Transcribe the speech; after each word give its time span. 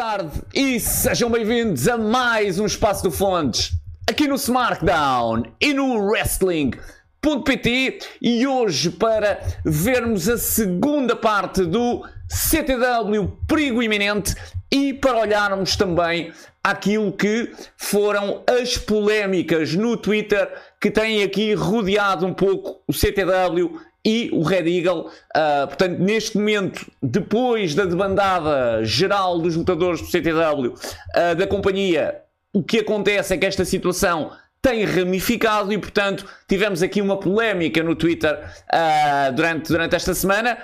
tarde 0.00 0.40
e 0.54 0.80
sejam 0.80 1.28
bem-vindos 1.28 1.86
a 1.86 1.98
mais 1.98 2.58
um 2.58 2.64
Espaço 2.64 3.02
do 3.02 3.10
Fontes 3.10 3.72
aqui 4.08 4.26
no 4.26 4.36
SmackDown 4.36 5.42
e 5.60 5.74
no 5.74 5.98
Wrestling.pt 5.98 7.98
e 8.22 8.46
hoje 8.46 8.88
para 8.88 9.38
vermos 9.62 10.26
a 10.26 10.38
segunda 10.38 11.14
parte 11.14 11.66
do 11.66 12.02
CTW 12.30 13.36
Perigo 13.46 13.82
Iminente 13.82 14.34
e 14.72 14.94
para 14.94 15.20
olharmos 15.20 15.76
também 15.76 16.32
aquilo 16.64 17.12
que 17.12 17.52
foram 17.76 18.42
as 18.46 18.78
polémicas 18.78 19.74
no 19.74 19.98
Twitter 19.98 20.50
que 20.80 20.90
têm 20.90 21.22
aqui 21.22 21.52
rodeado 21.52 22.24
um 22.24 22.32
pouco 22.32 22.80
o 22.88 22.92
CTW 22.94 23.78
e 24.04 24.30
o 24.32 24.42
Red 24.42 24.68
Eagle. 24.68 25.06
Uh, 25.36 25.66
portanto, 25.66 25.98
neste 25.98 26.36
momento, 26.38 26.90
depois 27.02 27.74
da 27.74 27.84
debandada 27.84 28.84
geral 28.84 29.38
dos 29.38 29.56
lutadores 29.56 30.00
do 30.00 30.06
CTW 30.06 30.74
uh, 30.74 31.34
da 31.36 31.46
companhia, 31.46 32.22
o 32.52 32.62
que 32.62 32.78
acontece 32.78 33.34
é 33.34 33.38
que 33.38 33.46
esta 33.46 33.64
situação 33.64 34.30
tem 34.62 34.84
ramificado 34.84 35.72
e, 35.72 35.78
portanto, 35.78 36.26
tivemos 36.46 36.82
aqui 36.82 37.00
uma 37.00 37.18
polémica 37.18 37.82
no 37.82 37.96
Twitter 37.96 38.34
uh, 38.34 39.32
durante, 39.32 39.68
durante 39.68 39.96
esta 39.96 40.14
semana 40.14 40.58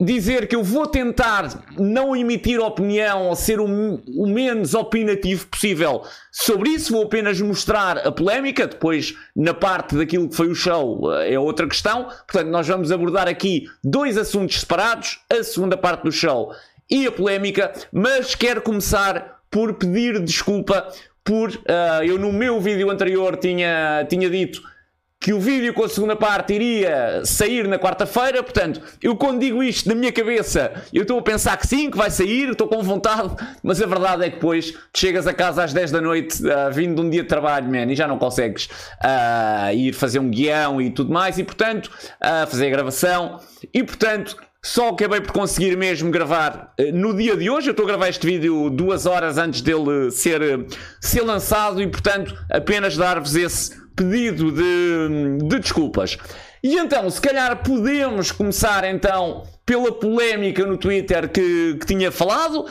dizer 0.00 0.46
que 0.46 0.54
eu 0.54 0.62
vou 0.62 0.86
tentar 0.86 1.64
não 1.78 2.14
emitir 2.14 2.60
opinião 2.60 3.28
ou 3.28 3.36
ser 3.36 3.60
o, 3.60 3.64
o, 3.64 4.26
menos 4.26 4.74
opinativo 4.74 5.46
possível 5.46 6.02
sobre 6.30 6.70
isso, 6.70 6.92
vou 6.92 7.04
apenas 7.04 7.40
mostrar 7.40 7.98
a 7.98 8.12
polémica, 8.12 8.66
depois 8.66 9.14
na 9.34 9.54
parte 9.54 9.96
daquilo 9.96 10.28
que 10.28 10.36
foi 10.36 10.48
o 10.48 10.54
show 10.54 11.10
eh, 11.14 11.32
é 11.32 11.38
outra 11.38 11.66
questão, 11.66 12.04
portanto 12.04 12.48
nós 12.48 12.68
vamos 12.68 12.92
abordar 12.92 13.26
aqui 13.26 13.66
dois 13.82 14.18
assuntos 14.18 14.60
separados, 14.60 15.20
a 15.30 15.42
segunda 15.42 15.78
parte 15.78 16.04
do 16.04 16.12
show 16.12 16.52
e 16.90 17.06
a 17.06 17.12
polémica, 17.12 17.72
mas 17.90 18.34
quero 18.34 18.60
começar 18.60 19.40
por 19.50 19.74
pedir 19.74 20.20
desculpa 20.20 20.88
por 21.24 21.50
uh, 21.50 22.04
eu 22.04 22.18
no 22.18 22.32
meu 22.32 22.60
vídeo 22.60 22.90
anterior 22.90 23.36
tinha, 23.36 24.06
tinha 24.08 24.28
dito 24.28 24.62
que 25.26 25.32
o 25.32 25.40
vídeo 25.40 25.74
com 25.74 25.82
a 25.82 25.88
segunda 25.88 26.14
parte 26.14 26.54
iria 26.54 27.20
sair 27.24 27.66
na 27.66 27.80
quarta-feira, 27.80 28.44
portanto, 28.44 28.80
eu 29.02 29.16
quando 29.16 29.40
digo 29.40 29.60
isto 29.60 29.88
na 29.88 29.94
minha 29.96 30.12
cabeça, 30.12 30.84
eu 30.94 31.02
estou 31.02 31.18
a 31.18 31.22
pensar 31.22 31.56
que 31.56 31.66
sim, 31.66 31.90
que 31.90 31.96
vai 31.96 32.12
sair, 32.12 32.50
estou 32.50 32.68
com 32.68 32.80
vontade, 32.80 33.34
mas 33.60 33.82
a 33.82 33.86
verdade 33.86 34.24
é 34.24 34.30
que 34.30 34.36
depois 34.36 34.72
chegas 34.96 35.26
a 35.26 35.34
casa 35.34 35.64
às 35.64 35.72
10 35.72 35.90
da 35.90 36.00
noite, 36.00 36.40
uh, 36.44 36.72
vindo 36.72 36.94
de 36.94 37.00
um 37.00 37.10
dia 37.10 37.22
de 37.22 37.28
trabalho, 37.28 37.68
man, 37.68 37.90
e 37.90 37.96
já 37.96 38.06
não 38.06 38.18
consegues 38.18 38.66
uh, 39.02 39.74
ir 39.74 39.94
fazer 39.94 40.20
um 40.20 40.30
guião 40.30 40.80
e 40.80 40.90
tudo 40.90 41.12
mais, 41.12 41.38
e 41.38 41.42
portanto, 41.42 41.86
uh, 41.86 42.46
fazer 42.46 42.68
a 42.68 42.70
gravação, 42.70 43.40
e 43.74 43.82
portanto, 43.82 44.36
só 44.62 44.90
acabei 44.90 45.20
por 45.20 45.32
conseguir 45.32 45.76
mesmo 45.76 46.08
gravar 46.08 46.72
no 46.92 47.14
dia 47.14 47.36
de 47.36 47.48
hoje. 47.48 47.68
Eu 47.68 47.70
estou 47.70 47.84
a 47.84 47.88
gravar 47.88 48.08
este 48.08 48.26
vídeo 48.26 48.68
duas 48.68 49.06
horas 49.06 49.38
antes 49.38 49.60
dele 49.60 50.10
ser, 50.10 50.66
ser 51.00 51.22
lançado 51.22 51.80
e, 51.80 51.86
portanto, 51.86 52.36
apenas 52.50 52.96
dar-vos 52.96 53.36
esse 53.36 53.85
pedido 53.96 54.52
de, 54.52 55.38
de 55.48 55.58
desculpas. 55.58 56.18
E 56.62 56.78
então, 56.78 57.08
se 57.10 57.20
calhar 57.20 57.62
podemos 57.62 58.30
começar 58.30 58.84
então 58.84 59.44
pela 59.64 59.90
polémica 59.92 60.64
no 60.64 60.76
Twitter 60.76 61.28
que, 61.28 61.76
que 61.80 61.86
tinha 61.86 62.12
falado 62.12 62.66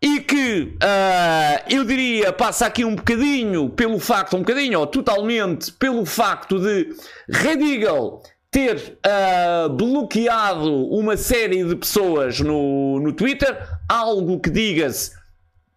e 0.00 0.20
que 0.20 0.76
uh, 0.82 1.64
eu 1.70 1.84
diria 1.84 2.32
passa 2.32 2.66
aqui 2.66 2.84
um 2.84 2.94
bocadinho 2.94 3.70
pelo 3.70 3.98
facto, 3.98 4.36
um 4.36 4.40
bocadinho 4.40 4.80
ou 4.80 4.86
totalmente 4.86 5.72
pelo 5.72 6.04
facto 6.04 6.58
de 6.58 6.88
Red 7.28 7.60
Eagle 7.60 8.22
ter 8.50 8.98
uh, 9.06 9.68
bloqueado 9.70 10.86
uma 10.88 11.16
série 11.16 11.64
de 11.64 11.74
pessoas 11.74 12.40
no, 12.40 13.00
no 13.00 13.12
Twitter, 13.12 13.56
algo 13.88 14.40
que 14.40 14.50
diga-se 14.50 15.12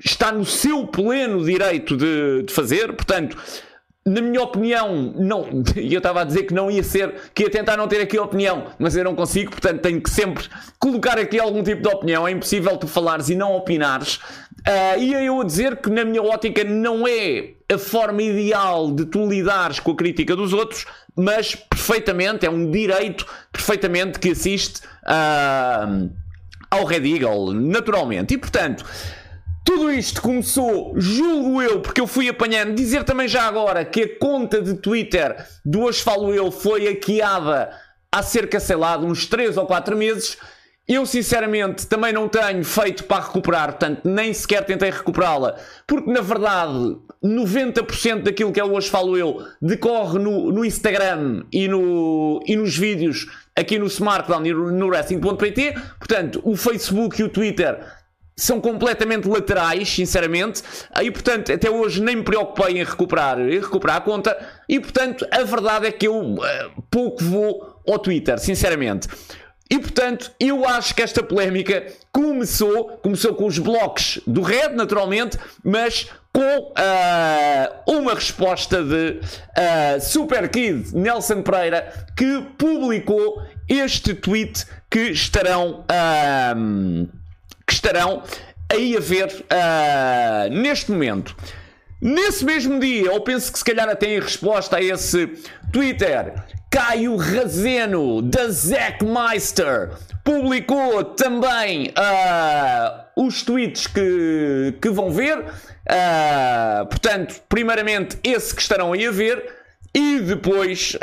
está 0.03 0.31
no 0.31 0.43
seu 0.43 0.85
pleno 0.87 1.43
direito 1.43 1.95
de, 1.95 2.43
de 2.43 2.53
fazer, 2.53 2.93
portanto 2.93 3.37
na 4.07 4.21
minha 4.21 4.39
opinião, 4.43 5.13
não, 5.17 5.47
eu 5.75 5.97
estava 5.97 6.21
a 6.21 6.23
dizer 6.23 6.43
que 6.43 6.53
não 6.53 6.69
ia 6.69 6.83
ser, 6.83 7.15
que 7.33 7.41
ia 7.41 7.49
tentar 7.49 7.75
não 7.75 7.87
ter 7.87 7.99
aqui 7.99 8.19
opinião, 8.19 8.67
mas 8.77 8.95
eu 8.95 9.03
não 9.03 9.15
consigo, 9.15 9.49
portanto 9.49 9.81
tenho 9.81 9.99
que 9.99 10.11
sempre 10.11 10.45
colocar 10.77 11.17
aqui 11.17 11.39
algum 11.39 11.63
tipo 11.63 11.81
de 11.81 11.87
opinião. 11.87 12.27
É 12.27 12.31
impossível 12.31 12.77
tu 12.77 12.87
falares 12.87 13.29
e 13.29 13.35
não 13.35 13.55
opinares. 13.55 14.17
Uh, 14.67 14.99
e 14.99 15.13
eu 15.13 15.41
a 15.41 15.43
dizer 15.43 15.77
que, 15.77 15.89
na 15.89 16.05
minha 16.05 16.21
ótica, 16.21 16.63
não 16.63 17.07
é 17.07 17.53
a 17.71 17.79
forma 17.79 18.21
ideal 18.21 18.91
de 18.91 19.05
tu 19.05 19.27
lidares 19.27 19.79
com 19.79 19.91
a 19.91 19.95
crítica 19.95 20.35
dos 20.35 20.53
outros, 20.53 20.85
mas 21.15 21.55
perfeitamente, 21.55 22.45
é 22.45 22.49
um 22.49 22.69
direito 22.69 23.25
perfeitamente 23.51 24.19
que 24.19 24.29
assiste 24.29 24.81
uh, 25.07 26.11
ao 26.69 26.85
Red 26.85 27.11
Eagle, 27.11 27.53
naturalmente. 27.55 28.35
E 28.35 28.37
portanto. 28.37 28.85
Tudo 29.65 29.91
isto 29.91 30.21
começou, 30.21 30.93
julgo 30.95 31.59
eu, 31.59 31.81
porque 31.81 31.99
eu 31.99 32.05
fui 32.05 32.29
apanhando. 32.29 32.75
Dizer 32.75 33.03
também 33.03 33.27
já 33.27 33.47
agora 33.47 33.83
que 33.83 34.03
a 34.03 34.19
conta 34.19 34.61
de 34.61 34.75
Twitter 34.75 35.35
do 35.65 35.81
Hoje 35.81 36.03
Falo 36.03 36.31
Eu 36.31 36.51
foi 36.51 36.87
hackeada 36.87 37.71
há 38.11 38.21
cerca, 38.21 38.59
sei 38.59 38.75
lá, 38.75 38.95
de 38.95 39.05
uns 39.05 39.25
3 39.25 39.57
ou 39.57 39.65
4 39.65 39.97
meses. 39.97 40.37
Eu, 40.87 41.03
sinceramente, 41.03 41.87
também 41.87 42.13
não 42.13 42.29
tenho 42.29 42.63
feito 42.63 43.05
para 43.05 43.25
recuperar, 43.25 43.71
portanto, 43.71 44.01
nem 44.05 44.31
sequer 44.31 44.63
tentei 44.63 44.91
recuperá-la, 44.91 45.55
porque 45.87 46.11
na 46.11 46.21
verdade 46.21 46.95
90% 47.23 48.21
daquilo 48.21 48.51
que 48.51 48.59
é 48.59 48.63
Hoje 48.63 48.87
Falo 48.87 49.17
Eu 49.17 49.43
decorre 49.59 50.19
no, 50.19 50.51
no 50.51 50.63
Instagram 50.63 51.43
e, 51.51 51.67
no, 51.67 52.39
e 52.45 52.55
nos 52.55 52.77
vídeos 52.77 53.25
aqui 53.55 53.79
no 53.79 53.87
Smartdown 53.87 54.45
e 54.45 54.53
no 54.53 54.87
Wrestling.pt. 54.87 55.73
Portanto, 55.97 56.39
o 56.43 56.55
Facebook 56.55 57.19
e 57.19 57.23
o 57.23 57.29
Twitter 57.29 57.79
são 58.35 58.59
completamente 58.59 59.27
laterais, 59.27 59.87
sinceramente. 59.89 60.61
E 61.01 61.09
portanto, 61.09 61.51
até 61.51 61.69
hoje 61.69 62.01
nem 62.01 62.17
me 62.17 62.23
preocupei 62.23 62.79
em 62.79 62.83
recuperar, 62.83 63.39
em 63.39 63.59
recuperar 63.59 63.97
a 63.97 64.01
conta. 64.01 64.37
E 64.67 64.79
portanto, 64.79 65.25
a 65.31 65.43
verdade 65.43 65.87
é 65.87 65.91
que 65.91 66.07
eu 66.07 66.19
uh, 66.19 66.41
pouco 66.91 67.23
vou 67.23 67.81
ao 67.87 67.97
Twitter, 67.99 68.37
sinceramente. 68.39 69.07
E 69.69 69.79
portanto, 69.79 70.31
eu 70.39 70.67
acho 70.67 70.93
que 70.93 71.01
esta 71.01 71.23
polémica 71.23 71.87
começou, 72.11 72.99
começou 73.01 73.33
com 73.33 73.45
os 73.45 73.57
blocos 73.57 74.19
do 74.27 74.41
Red, 74.41 74.69
naturalmente, 74.69 75.39
mas 75.63 76.07
com 76.31 76.59
uh, 76.59 77.91
uma 77.91 78.13
resposta 78.13 78.83
de 78.83 79.19
uh, 79.21 80.01
Super 80.01 80.49
Kid 80.49 80.93
Nelson 80.93 81.41
Pereira 81.41 81.91
que 82.15 82.45
publicou 82.57 83.41
este 83.67 84.13
tweet 84.13 84.65
que 84.89 85.11
estarão. 85.11 85.85
Uh, 85.89 87.24
que 87.65 87.73
estarão 87.73 88.23
aí 88.71 88.95
a 88.95 88.99
ver 88.99 89.27
uh, 89.27 90.53
neste 90.53 90.91
momento. 90.91 91.35
Nesse 92.01 92.43
mesmo 92.43 92.79
dia, 92.79 93.05
eu 93.07 93.21
penso 93.21 93.51
que 93.51 93.57
se 93.57 93.65
calhar 93.65 93.89
até 93.89 94.15
em 94.15 94.19
resposta 94.19 94.77
a 94.77 94.81
esse 94.81 95.27
Twitter, 95.71 96.33
Caio 96.69 97.15
Razeno, 97.15 98.21
da 98.21 98.49
Zack 98.49 99.03
Meister, 99.03 99.91
publicou 100.23 101.03
também 101.03 101.93
uh, 101.97 103.25
os 103.25 103.43
tweets 103.43 103.87
que, 103.87 104.75
que 104.81 104.89
vão 104.89 105.09
ver. 105.09 105.39
Uh, 105.39 106.85
portanto, 106.87 107.41
primeiramente 107.47 108.17
esse 108.23 108.53
que 108.53 108.61
estarão 108.61 108.93
aí 108.93 109.07
a 109.07 109.11
ver. 109.11 109.63
E 109.97 110.19
depois 110.19 110.97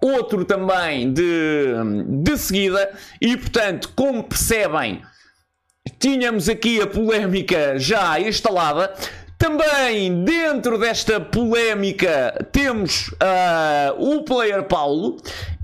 outro 0.00 0.46
também 0.46 1.12
de, 1.12 1.74
de 2.22 2.38
seguida. 2.38 2.90
E 3.20 3.36
portanto, 3.36 3.92
como 3.94 4.24
percebem, 4.24 5.02
tínhamos 5.98 6.48
aqui 6.48 6.80
a 6.80 6.86
polémica 6.86 7.78
já 7.78 8.18
instalada. 8.20 8.92
Também 9.38 10.24
dentro 10.24 10.78
desta 10.78 11.20
polémica 11.20 12.46
temos 12.52 13.08
uh, 13.08 13.92
o 13.98 14.22
player 14.22 14.62
Paulo 14.62 15.18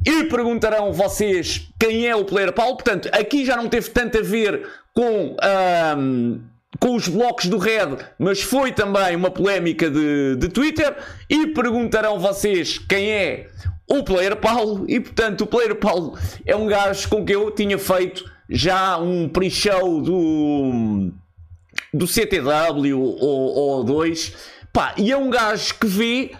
e 0.07 0.25
perguntarão 0.25 0.93
vocês 0.93 1.69
quem 1.79 2.07
é 2.07 2.15
o 2.15 2.25
player 2.25 2.53
Paulo. 2.53 2.75
Portanto, 2.75 3.09
aqui 3.13 3.47
já 3.47 3.57
não 3.57 3.69
teve 3.69 3.89
tanto 3.91 4.19
a 4.19 4.23
ver 4.23 4.69
com, 4.93 5.37
uh, 5.37 6.41
com 6.79 6.95
os 6.95 7.09
blocos 7.09 7.47
do 7.47 7.57
Red, 7.57 7.97
mas 8.19 8.43
foi 8.43 8.73
também 8.73 9.17
uma 9.17 9.31
polémica 9.31 9.91
de, 9.91 10.37
de 10.37 10.49
Twitter. 10.49 10.95
E 11.31 11.47
perguntarão 11.49 12.19
vocês 12.19 12.79
quem 12.79 13.11
é 13.11 13.49
o 13.89 14.03
player 14.03 14.37
Paulo. 14.37 14.85
E 14.87 15.01
portanto, 15.01 15.43
o 15.43 15.47
player 15.47 15.77
Paulo 15.77 16.19
é 16.45 16.55
um 16.55 16.67
gajo 16.67 17.09
com 17.09 17.25
que 17.25 17.35
eu 17.35 17.51
tinha 17.51 17.79
feito 17.79 18.31
já 18.49 18.99
um 18.99 19.29
pre-show 19.29 20.01
do, 20.01 21.11
do 21.93 22.07
CTW 22.07 22.99
ou, 22.99 23.57
ou 23.57 23.85
2, 23.85 24.35
pá, 24.73 24.95
e 24.97 25.11
é 25.13 25.17
um 25.17 25.31
gajo 25.31 25.75
que 25.75 25.87
vê 25.87 26.33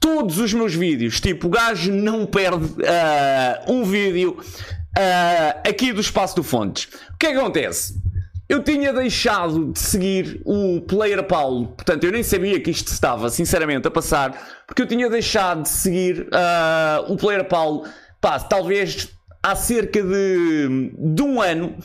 todos 0.00 0.38
os 0.38 0.52
meus 0.52 0.74
vídeos. 0.74 1.20
Tipo, 1.20 1.46
o 1.46 1.50
gajo 1.50 1.90
não 1.90 2.26
perde 2.26 2.64
uh, 2.64 3.72
um 3.72 3.84
vídeo 3.84 4.36
uh, 4.38 5.68
aqui 5.68 5.92
do 5.92 6.00
Espaço 6.00 6.36
do 6.36 6.42
Fontes. 6.42 6.88
O 7.14 7.16
que 7.18 7.26
é 7.26 7.32
que 7.32 7.38
acontece? 7.38 8.02
Eu 8.46 8.62
tinha 8.62 8.92
deixado 8.92 9.72
de 9.72 9.78
seguir 9.78 10.42
o 10.44 10.82
Player 10.82 11.22
Paulo, 11.24 11.68
portanto 11.68 12.04
eu 12.04 12.12
nem 12.12 12.22
sabia 12.22 12.60
que 12.60 12.70
isto 12.70 12.88
estava, 12.88 13.30
sinceramente, 13.30 13.88
a 13.88 13.90
passar, 13.90 14.64
porque 14.66 14.82
eu 14.82 14.86
tinha 14.86 15.08
deixado 15.08 15.62
de 15.62 15.70
seguir 15.70 16.28
uh, 16.28 17.10
o 17.10 17.16
Player 17.16 17.44
Paulo, 17.46 17.88
pá, 18.20 18.38
talvez 18.38 19.08
há 19.44 19.54
cerca 19.54 20.02
de, 20.02 20.90
de 20.96 21.22
um 21.22 21.40
ano. 21.40 21.76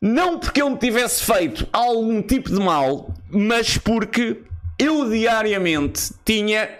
Não 0.00 0.38
porque 0.38 0.62
eu 0.62 0.70
me 0.70 0.78
tivesse 0.78 1.24
feito 1.24 1.66
algum 1.72 2.22
tipo 2.22 2.48
de 2.48 2.60
mal, 2.60 3.12
mas 3.28 3.76
porque 3.76 4.40
eu 4.78 5.10
diariamente 5.10 6.14
tinha 6.24 6.70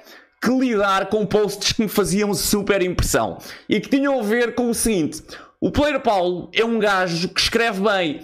que 0.40 0.50
lidar 0.50 1.10
com 1.10 1.26
posts 1.26 1.72
que 1.72 1.82
me 1.82 1.88
faziam 1.88 2.32
super 2.32 2.80
impressão 2.80 3.36
e 3.68 3.78
que 3.78 3.90
tinham 3.90 4.18
a 4.18 4.22
ver 4.22 4.54
com 4.54 4.70
o 4.70 4.74
seguinte: 4.74 5.22
o 5.60 5.70
Player 5.70 6.00
Paulo 6.00 6.48
é 6.54 6.64
um 6.64 6.78
gajo 6.78 7.28
que 7.28 7.40
escreve 7.40 7.82
bem, 7.82 8.22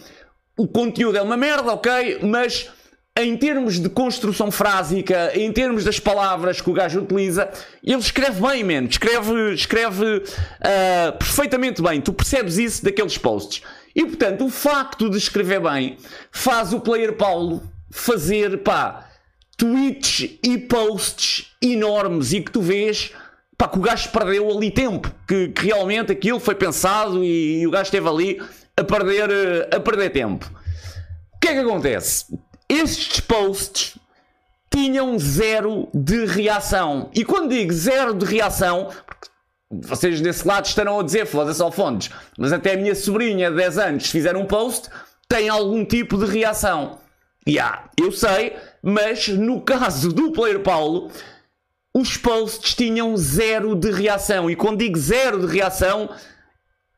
o 0.56 0.66
conteúdo 0.66 1.18
é 1.18 1.22
uma 1.22 1.36
merda, 1.36 1.72
ok, 1.72 2.20
mas 2.22 2.70
em 3.16 3.34
termos 3.36 3.80
de 3.80 3.88
construção 3.88 4.50
frásica, 4.50 5.32
em 5.34 5.50
termos 5.50 5.84
das 5.84 5.98
palavras 5.98 6.60
que 6.60 6.68
o 6.68 6.72
gajo 6.72 7.00
utiliza, 7.00 7.48
ele 7.82 7.98
escreve 7.98 8.40
bem, 8.42 8.62
man. 8.62 8.86
Escreve, 8.88 9.54
escreve 9.54 10.04
uh, 10.04 11.18
perfeitamente 11.18 11.80
bem. 11.80 12.00
Tu 12.00 12.12
percebes 12.12 12.58
isso 12.58 12.84
daqueles 12.84 13.16
posts. 13.16 13.62
E 13.94 14.04
portanto, 14.04 14.44
o 14.44 14.50
facto 14.50 15.08
de 15.08 15.16
escrever 15.16 15.60
bem 15.60 15.96
faz 16.30 16.74
o 16.74 16.80
player 16.80 17.14
Paulo 17.14 17.62
fazer, 17.90 18.58
pá, 18.58 19.08
tweets 19.56 20.38
e 20.42 20.58
posts 20.58 21.56
enormes 21.62 22.34
e 22.34 22.42
que 22.42 22.52
tu 22.52 22.60
vês, 22.60 23.12
pá, 23.56 23.66
que 23.66 23.78
o 23.78 23.82
gajo 23.82 24.10
perdeu 24.10 24.54
ali 24.54 24.70
tempo. 24.70 25.10
Que, 25.26 25.48
que 25.48 25.64
realmente 25.64 26.12
aquilo 26.12 26.38
foi 26.38 26.54
pensado 26.54 27.24
e, 27.24 27.62
e 27.62 27.66
o 27.66 27.70
gajo 27.70 27.84
esteve 27.84 28.06
ali 28.06 28.42
a 28.76 28.84
perder, 28.84 29.30
a 29.74 29.80
perder 29.80 30.10
tempo. 30.10 30.50
O 31.34 31.38
que 31.40 31.48
é 31.48 31.52
que 31.54 31.60
acontece? 31.60 32.26
Estes 32.68 33.20
posts 33.20 33.98
tinham 34.70 35.18
zero 35.18 35.88
de 35.94 36.26
reação. 36.26 37.10
E 37.14 37.24
quando 37.24 37.50
digo 37.50 37.72
zero 37.72 38.12
de 38.14 38.26
reação, 38.26 38.90
vocês 39.70 40.20
desse 40.20 40.46
lado 40.46 40.66
estarão 40.66 41.00
a 41.00 41.02
dizer, 41.02 41.26
foda-se 41.26 41.62
ao 41.62 41.72
fontes, 41.72 42.10
mas 42.38 42.52
até 42.52 42.74
a 42.74 42.76
minha 42.76 42.94
sobrinha 42.94 43.50
de 43.50 43.56
10 43.56 43.78
anos, 43.78 44.04
se 44.04 44.10
fizer 44.10 44.36
um 44.36 44.46
post, 44.46 44.88
tem 45.28 45.48
algum 45.48 45.84
tipo 45.84 46.18
de 46.18 46.26
reação. 46.26 46.98
E 47.46 47.52
yeah, 47.52 47.88
eu 47.98 48.10
sei, 48.10 48.56
mas 48.82 49.28
no 49.28 49.60
caso 49.60 50.12
do 50.12 50.32
Player 50.32 50.60
Paulo, 50.60 51.10
os 51.94 52.16
posts 52.16 52.74
tinham 52.74 53.16
zero 53.16 53.74
de 53.74 53.90
reação. 53.90 54.50
E 54.50 54.56
quando 54.56 54.80
digo 54.80 54.98
zero 54.98 55.46
de 55.46 55.52
reação, 55.52 56.10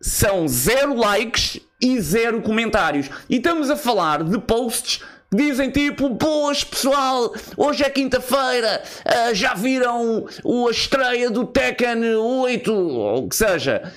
são 0.00 0.48
zero 0.48 0.94
likes 0.94 1.60
e 1.80 2.00
zero 2.00 2.42
comentários. 2.42 3.08
E 3.28 3.36
estamos 3.36 3.70
a 3.70 3.76
falar 3.76 4.24
de 4.24 4.38
posts 4.38 5.02
Dizem 5.30 5.70
tipo, 5.70 6.08
boas 6.08 6.64
pessoal, 6.64 7.34
hoje 7.54 7.84
é 7.84 7.90
quinta-feira, 7.90 8.82
uh, 9.04 9.34
já 9.34 9.52
viram 9.52 10.26
a 10.26 10.70
estreia 10.70 11.30
do 11.30 11.44
Tekken 11.44 12.14
8, 12.14 12.72
ou 12.72 13.24
o 13.24 13.28
que 13.28 13.36
seja. 13.36 13.92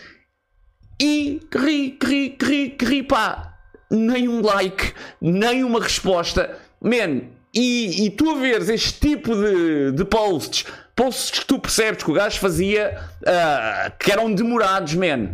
E 1.02 1.40
ri, 1.56 1.98
ri, 2.04 2.38
ri, 2.42 2.78
ri, 2.78 3.04
pá, 3.04 3.54
nem 3.90 4.28
um 4.28 4.42
like, 4.42 4.94
nem 5.22 5.64
uma 5.64 5.82
resposta. 5.82 6.58
Man, 6.82 7.22
e, 7.54 8.08
e 8.08 8.10
tu 8.10 8.30
a 8.32 8.36
veres 8.36 8.68
este 8.68 9.00
tipo 9.00 9.34
de, 9.34 9.94
de 9.94 10.04
posts, 10.04 10.66
posts 10.94 11.40
que 11.40 11.46
tu 11.46 11.60
percebes 11.60 12.04
que 12.04 12.12
o 12.12 12.14
gajo 12.14 12.42
fazia, 12.42 13.02
uh, 13.22 13.92
que 13.98 14.12
eram 14.12 14.34
demorados, 14.34 14.96
man 14.96 15.32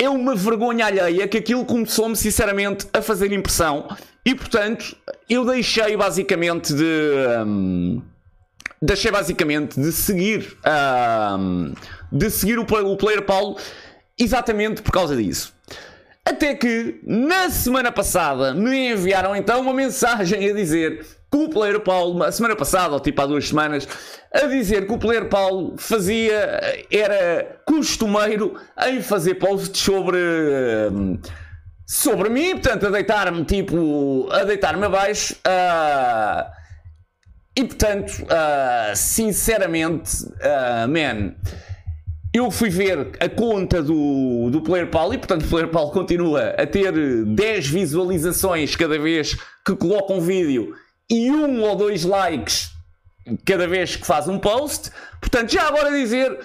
é 0.00 0.08
uma 0.08 0.34
vergonha 0.34 0.86
alheia 0.86 1.28
que 1.28 1.36
aquilo 1.36 1.62
começou-me 1.62 2.16
sinceramente 2.16 2.86
a 2.90 3.02
fazer 3.02 3.32
impressão 3.32 3.86
e 4.24 4.34
portanto 4.34 4.96
eu 5.28 5.44
deixei 5.44 5.96
basicamente 5.96 6.74
de. 6.74 7.12
Um, 7.46 8.02
deixei 8.80 9.10
basicamente 9.10 9.80
de 9.80 9.92
seguir. 9.92 10.56
Um, 11.38 11.74
de 12.12 12.30
seguir 12.30 12.58
o, 12.58 12.62
o 12.62 12.96
player 12.96 13.22
Paulo 13.22 13.56
exatamente 14.18 14.82
por 14.82 14.92
causa 14.92 15.16
disso. 15.16 15.54
Até 16.24 16.54
que 16.54 17.00
na 17.04 17.48
semana 17.50 17.90
passada 17.90 18.52
me 18.52 18.92
enviaram 18.92 19.34
então 19.34 19.60
uma 19.62 19.72
mensagem 19.72 20.50
a 20.50 20.52
dizer 20.52 21.04
que 21.30 21.38
o 21.38 21.48
player 21.48 21.80
Paulo, 21.80 22.22
a 22.22 22.32
semana 22.32 22.56
passada, 22.56 22.92
ou 22.92 23.00
tipo 23.00 23.22
há 23.22 23.26
duas 23.26 23.48
semanas, 23.48 23.86
a 24.32 24.46
dizer 24.46 24.86
que 24.86 24.92
o 24.92 24.98
player 24.98 25.28
Paulo 25.28 25.74
fazia, 25.78 26.84
era 26.90 27.60
costumeiro 27.64 28.56
em 28.86 29.00
fazer 29.00 29.36
posts 29.36 29.80
sobre. 29.80 30.18
Sobre 31.92 32.28
mim, 32.28 32.52
portanto, 32.52 32.86
a 32.86 32.90
deitar-me 32.90 33.44
tipo. 33.44 34.28
a 34.30 34.44
deitar-me 34.44 34.86
abaixo. 34.86 35.34
Uh, 35.44 36.48
e 37.56 37.64
portanto, 37.64 38.12
uh, 38.22 38.94
sinceramente, 38.94 40.24
uh, 40.24 40.88
man, 40.88 41.34
eu 42.32 42.48
fui 42.48 42.70
ver 42.70 43.10
a 43.18 43.28
conta 43.28 43.82
do, 43.82 44.50
do 44.52 44.62
Player 44.62 44.88
Paulo 44.88 45.14
e 45.14 45.18
portanto 45.18 45.42
o 45.42 45.48
Player 45.48 45.68
Paulo 45.68 45.90
continua 45.90 46.50
a 46.50 46.64
ter 46.64 46.92
10 47.24 47.66
visualizações 47.66 48.76
cada 48.76 48.96
vez 48.96 49.36
que 49.66 49.74
coloca 49.74 50.12
um 50.12 50.20
vídeo 50.20 50.72
e 51.10 51.28
um 51.28 51.60
ou 51.60 51.74
dois 51.74 52.04
likes 52.04 52.70
cada 53.44 53.66
vez 53.66 53.96
que 53.96 54.06
faz 54.06 54.28
um 54.28 54.38
post. 54.38 54.92
Portanto, 55.20 55.50
já 55.50 55.66
agora 55.66 55.90
dizer. 55.90 56.38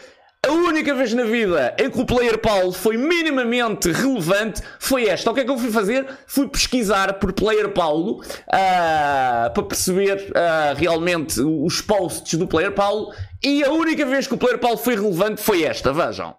A 0.46 0.52
única 0.52 0.94
vez 0.94 1.12
na 1.12 1.24
vida 1.24 1.76
em 1.80 1.90
que 1.90 2.00
o 2.00 2.06
player 2.06 2.38
Paulo 2.38 2.72
foi 2.72 2.98
minimamente 2.98 3.92
relevante 3.92 4.62
foi 4.78 5.08
esta. 5.08 5.32
O 5.32 5.34
que 5.34 5.40
é 5.40 5.44
que 5.44 5.50
eu 5.50 5.58
fui 5.58 5.72
fazer? 5.72 6.08
Fui 6.28 6.48
pesquisar 6.48 7.14
por 7.14 7.34
player 7.34 7.74
Paulo 7.74 8.22
uh, 8.22 9.52
para 9.52 9.64
perceber 9.64 10.18
uh, 10.30 10.76
realmente 10.78 11.42
os 11.42 11.82
posts 11.82 12.38
do 12.38 12.48
player 12.48 12.72
Paulo 12.72 13.12
e 13.44 13.64
a 13.64 13.72
única 13.72 14.06
vez 14.06 14.28
que 14.28 14.36
o 14.36 14.38
player 14.38 14.60
Paulo 14.60 14.78
foi 14.78 14.94
relevante 14.94 15.42
foi 15.42 15.64
esta. 15.64 15.92
Vejam. 15.92 16.36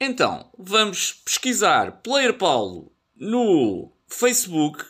Então, 0.00 0.50
vamos 0.58 1.12
pesquisar 1.24 2.00
player 2.02 2.34
Paulo 2.34 2.90
no 3.14 3.92
Facebook 4.08 4.84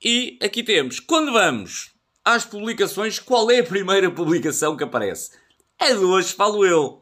e 0.00 0.38
aqui 0.40 0.62
temos, 0.62 1.00
quando 1.00 1.32
vamos 1.32 1.90
às 2.24 2.44
publicações, 2.44 3.18
qual 3.18 3.50
é 3.50 3.58
a 3.58 3.64
primeira 3.64 4.08
publicação 4.12 4.76
que 4.76 4.84
aparece? 4.84 5.32
É 5.76 5.88
de 5.92 6.04
hoje, 6.04 6.32
falo 6.34 6.64
eu. 6.64 7.01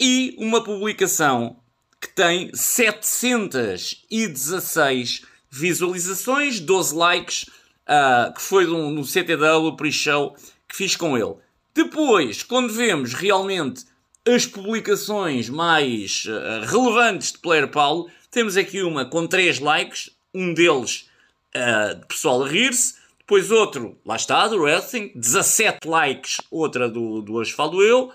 E 0.00 0.36
uma 0.38 0.62
publicação 0.62 1.56
que 2.00 2.08
tem 2.08 2.54
716 2.54 5.22
visualizações, 5.50 6.60
12 6.60 6.94
likes, 6.94 7.46
uh, 7.88 8.32
que 8.32 8.40
foi 8.40 8.66
no, 8.66 8.90
no 8.90 9.04
CTW 9.04 9.74
pre-show 9.76 10.36
que 10.68 10.76
fiz 10.76 10.94
com 10.94 11.16
ele. 11.16 11.34
Depois, 11.74 12.42
quando 12.42 12.72
vemos 12.72 13.14
realmente 13.14 13.84
as 14.26 14.46
publicações 14.46 15.48
mais 15.48 16.26
uh, 16.26 16.66
relevantes 16.66 17.32
de 17.32 17.38
Player 17.38 17.68
Paulo, 17.68 18.10
temos 18.30 18.56
aqui 18.56 18.82
uma 18.82 19.04
com 19.04 19.26
3 19.26 19.58
likes, 19.58 20.10
um 20.34 20.52
deles 20.52 21.08
uh, 21.56 21.98
de 21.98 22.06
pessoal 22.06 22.44
a 22.44 22.48
rir-se. 22.48 22.96
Depois 23.18 23.50
outro, 23.50 23.98
lá 24.06 24.16
está, 24.16 24.48
do 24.48 24.62
Wrestling, 24.62 25.12
17 25.14 25.86
likes, 25.86 26.38
outra 26.50 26.88
do, 26.88 27.20
do 27.20 27.44
Falo 27.46 27.82
Eu. 27.82 28.12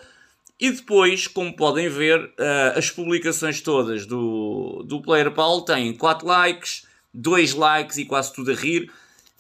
E 0.64 0.72
depois, 0.72 1.28
como 1.28 1.54
podem 1.54 1.90
ver, 1.90 2.24
uh, 2.24 2.78
as 2.78 2.90
publicações 2.90 3.60
todas 3.60 4.06
do, 4.06 4.82
do 4.88 5.02
Player 5.02 5.30
Paulo 5.30 5.66
têm 5.66 5.94
4 5.94 6.26
likes, 6.26 6.88
2 7.14 7.54
likes 7.54 7.98
e 7.98 8.06
quase 8.06 8.32
tudo 8.32 8.50
a 8.50 8.56
rir. 8.56 8.90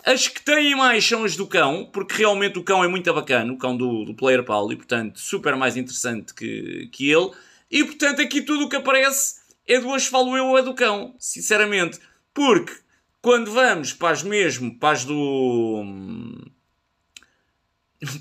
As 0.06 0.27
que 0.27 0.44
têm 0.44 0.75
mais 0.75 1.08
são 1.08 1.24
as 1.24 1.38
do 1.38 1.48
cão, 1.48 1.89
porque 1.94 2.13
realmente 2.18 2.60
o 2.60 2.62
cão 2.62 2.84
é 2.84 2.89
muito 2.89 3.13
bacana, 3.13 3.53
o 3.53 3.58
cão 3.58 3.77
do, 3.77 4.03
do 4.03 4.13
Player 4.13 4.44
Paulo, 4.44 4.74
e 4.74 4.75
portanto 4.75 5.18
super 5.18 5.56
mais 5.56 5.77
interessante 5.77 6.34
que, 6.34 6.89
que 6.92 7.10
ele. 7.10 7.32
E 7.72 7.86
portanto 7.86 8.22
aqui 8.22 8.42
tudo 8.42 8.65
o 8.65 8.70
que 8.70 8.75
aparece 8.75 9.36
é 9.65 9.80
do 9.80 9.88
Hoje 9.88 10.10
Falo 10.10 10.36
Eu 10.36 10.48
ou 10.48 10.58
é 10.58 10.62
do 10.62 10.74
cão, 10.74 11.15
sinceramente. 11.18 12.01
Porque 12.34 12.74
quando 13.22 13.50
vamos 13.50 13.94
para 13.94 14.10
as 14.10 14.24
mesmo, 14.24 14.77
para 14.77 14.92
as 14.92 15.06
do. 15.06 15.86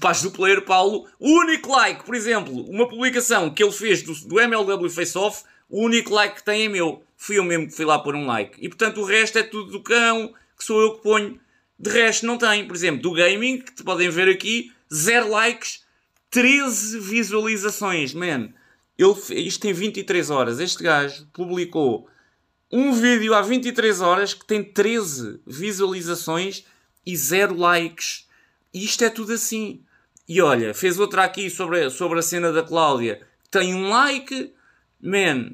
As 0.03 0.23
do 0.23 0.31
player 0.31 0.63
Paulo, 0.63 1.09
o 1.19 1.29
único 1.29 1.71
like, 1.73 2.05
por 2.05 2.15
exemplo, 2.15 2.53
uma 2.69 2.89
publicação 2.89 3.51
que 3.51 3.63
ele 3.63 3.73
fez 3.73 4.03
do, 4.03 4.15
do 4.27 4.41
MLW 4.41 4.91
Face 4.91 5.17
Off, 5.17 5.45
o 5.69 5.85
único 5.85 6.13
like 6.13 6.37
que 6.37 6.45
tem 6.45 6.67
é 6.67 6.69
meu. 6.69 7.03
Fui 7.17 7.39
eu 7.39 7.45
mesmo 7.45 7.67
que 7.67 7.75
fui 7.75 7.85
lá 7.85 7.99
pôr 7.99 8.15
um 8.15 8.27
like. 8.27 8.57
E 8.61 8.69
portanto 8.69 9.01
o 9.01 9.05
resto 9.05 9.39
é 9.39 9.43
tudo 9.43 9.73
do 9.73 9.83
cão, 9.83 10.35
que 10.57 10.65
sou 10.65 10.81
eu 10.81 10.95
que 10.95 11.03
ponho. 11.03 11.41
De 11.79 11.91
resto 11.91 12.27
não 12.27 12.37
tem. 12.37 12.67
Por 12.67 12.77
exemplo, 12.77 13.03
do 13.03 13.13
gaming, 13.13 13.59
que 13.59 13.83
podem 13.83 14.11
ver 14.11 14.29
aqui, 14.29 14.71
0 14.93 15.31
likes, 15.31 15.83
13 16.31 17.01
visualizações. 17.01 18.13
Man, 18.13 18.51
ele, 18.99 19.15
isto 19.41 19.61
tem 19.61 19.73
23 19.73 20.31
horas. 20.31 20.61
Este 20.61 20.83
gajo 20.83 21.27
publicou 21.33 22.09
um 22.71 22.93
vídeo 22.93 23.35
há 23.35 23.43
23 23.43 24.01
horas 24.01 24.35
que 24.35 24.47
tem 24.47 24.63
13 24.63 25.41
visualizações 25.47 26.65
e 27.05 27.17
0 27.17 27.57
likes. 27.57 28.27
E 28.73 28.85
isto 28.85 29.05
é 29.05 29.11
tudo 29.11 29.33
assim. 29.33 29.83
E 30.29 30.41
olha, 30.41 30.73
fez 30.73 30.99
outra 30.99 31.25
aqui 31.25 31.51
sobre, 31.51 31.91
sobre 31.91 32.19
a 32.19 32.23
cena 32.23 32.53
da 32.53 32.63
Cláudia. 32.63 33.21
Tem 33.51 33.75
um 33.75 33.89
like. 33.89 34.53
Man, 35.01 35.53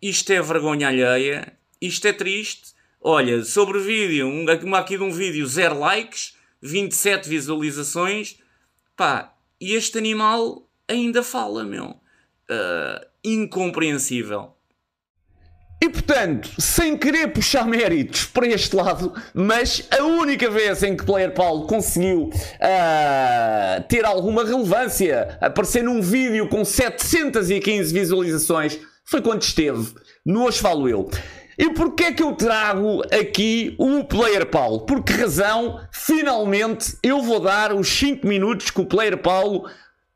isto 0.00 0.32
é 0.32 0.40
vergonha 0.40 0.88
alheia. 0.88 1.56
Isto 1.80 2.08
é 2.08 2.12
triste. 2.12 2.74
Olha, 3.00 3.44
sobre 3.44 3.78
vídeo, 3.78 4.26
um, 4.26 4.74
aqui 4.74 4.96
de 4.96 5.02
um 5.02 5.12
vídeo, 5.12 5.46
0 5.46 5.78
likes, 5.78 6.36
27 6.60 7.28
visualizações. 7.28 8.38
Pá, 8.96 9.34
e 9.60 9.74
este 9.74 9.96
animal 9.96 10.68
ainda 10.88 11.22
fala, 11.22 11.64
meu. 11.64 12.00
Uh, 12.50 13.06
incompreensível. 13.22 14.55
E 15.80 15.90
portanto, 15.90 16.50
sem 16.58 16.96
querer 16.96 17.28
puxar 17.28 17.66
méritos 17.66 18.24
para 18.24 18.46
este 18.46 18.74
lado, 18.74 19.12
mas 19.34 19.86
a 19.90 20.02
única 20.04 20.50
vez 20.50 20.82
em 20.82 20.96
que 20.96 21.04
Player 21.04 21.32
Paulo 21.34 21.66
conseguiu 21.66 22.30
uh, 22.30 23.82
ter 23.86 24.04
alguma 24.04 24.42
relevância, 24.42 25.36
aparecer 25.40 25.84
num 25.84 26.00
vídeo 26.00 26.48
com 26.48 26.64
715 26.64 27.92
visualizações, 27.92 28.78
foi 29.04 29.20
quando 29.20 29.42
esteve 29.42 29.94
no 30.24 30.50
Falo 30.50 30.88
Eu. 30.88 31.10
E 31.58 31.70
porquê 31.70 32.04
é 32.04 32.12
que 32.12 32.22
eu 32.22 32.32
trago 32.34 33.02
aqui 33.12 33.74
o 33.78 34.04
Player 34.04 34.46
Paulo? 34.46 34.80
Por 34.80 35.02
que 35.02 35.12
razão, 35.12 35.80
finalmente, 35.90 36.96
eu 37.02 37.22
vou 37.22 37.40
dar 37.40 37.72
os 37.72 37.88
5 37.88 38.26
minutos 38.26 38.70
que 38.70 38.80
o 38.80 38.86
Player 38.86 39.16
Paulo 39.16 39.66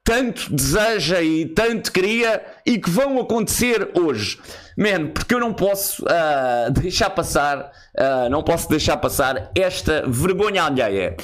tanto 0.04 0.52
deseja 0.54 1.22
e 1.22 1.46
tanto 1.46 1.92
queria 1.92 2.42
e 2.66 2.78
que 2.78 2.90
vão 2.90 3.20
acontecer 3.20 3.90
hoje. 3.94 4.38
Man, 4.76 5.08
porque 5.08 5.34
eu 5.34 5.40
não 5.40 5.52
posso 5.52 6.04
uh, 6.04 6.70
deixar 6.70 7.10
passar, 7.10 7.70
uh, 7.96 8.30
não 8.30 8.42
posso 8.42 8.68
deixar 8.68 8.96
passar 8.96 9.50
esta 9.54 10.04
vergonha 10.08 10.64
alheia. 10.64 11.16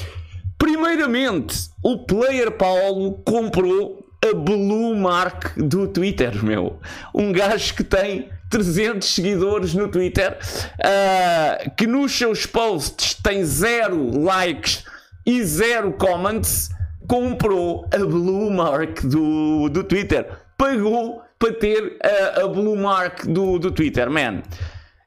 Primeiramente, 0.57 1.69
o 1.83 2.05
player 2.05 2.51
Paulo 2.51 3.21
comprou 3.25 4.07
a 4.23 4.33
Blue 4.33 4.95
Mark 4.95 5.57
do 5.57 5.87
Twitter, 5.87 6.43
meu. 6.43 6.79
Um 7.13 7.31
gajo 7.31 7.73
que 7.73 7.83
tem 7.83 8.29
300 8.49 9.07
seguidores 9.07 9.73
no 9.73 9.87
Twitter, 9.87 10.37
uh, 10.79 11.75
que 11.75 11.85
nos 11.85 12.11
seus 12.17 12.45
posts 12.45 13.15
tem 13.15 13.43
zero 13.43 14.19
likes 14.19 14.83
e 15.25 15.43
zero 15.43 15.93
comments 15.93 16.69
comprou 17.07 17.87
a 17.93 17.97
Blue 17.97 18.51
Mark 18.51 19.01
do, 19.03 19.69
do 19.69 19.83
Twitter. 19.83 20.27
Pagou 20.57 21.21
para 21.39 21.53
ter 21.53 21.97
a, 22.03 22.41
a 22.41 22.47
Blue 22.47 22.75
Mark 22.75 23.25
do, 23.25 23.57
do 23.57 23.71
Twitter, 23.71 24.09
man. 24.09 24.41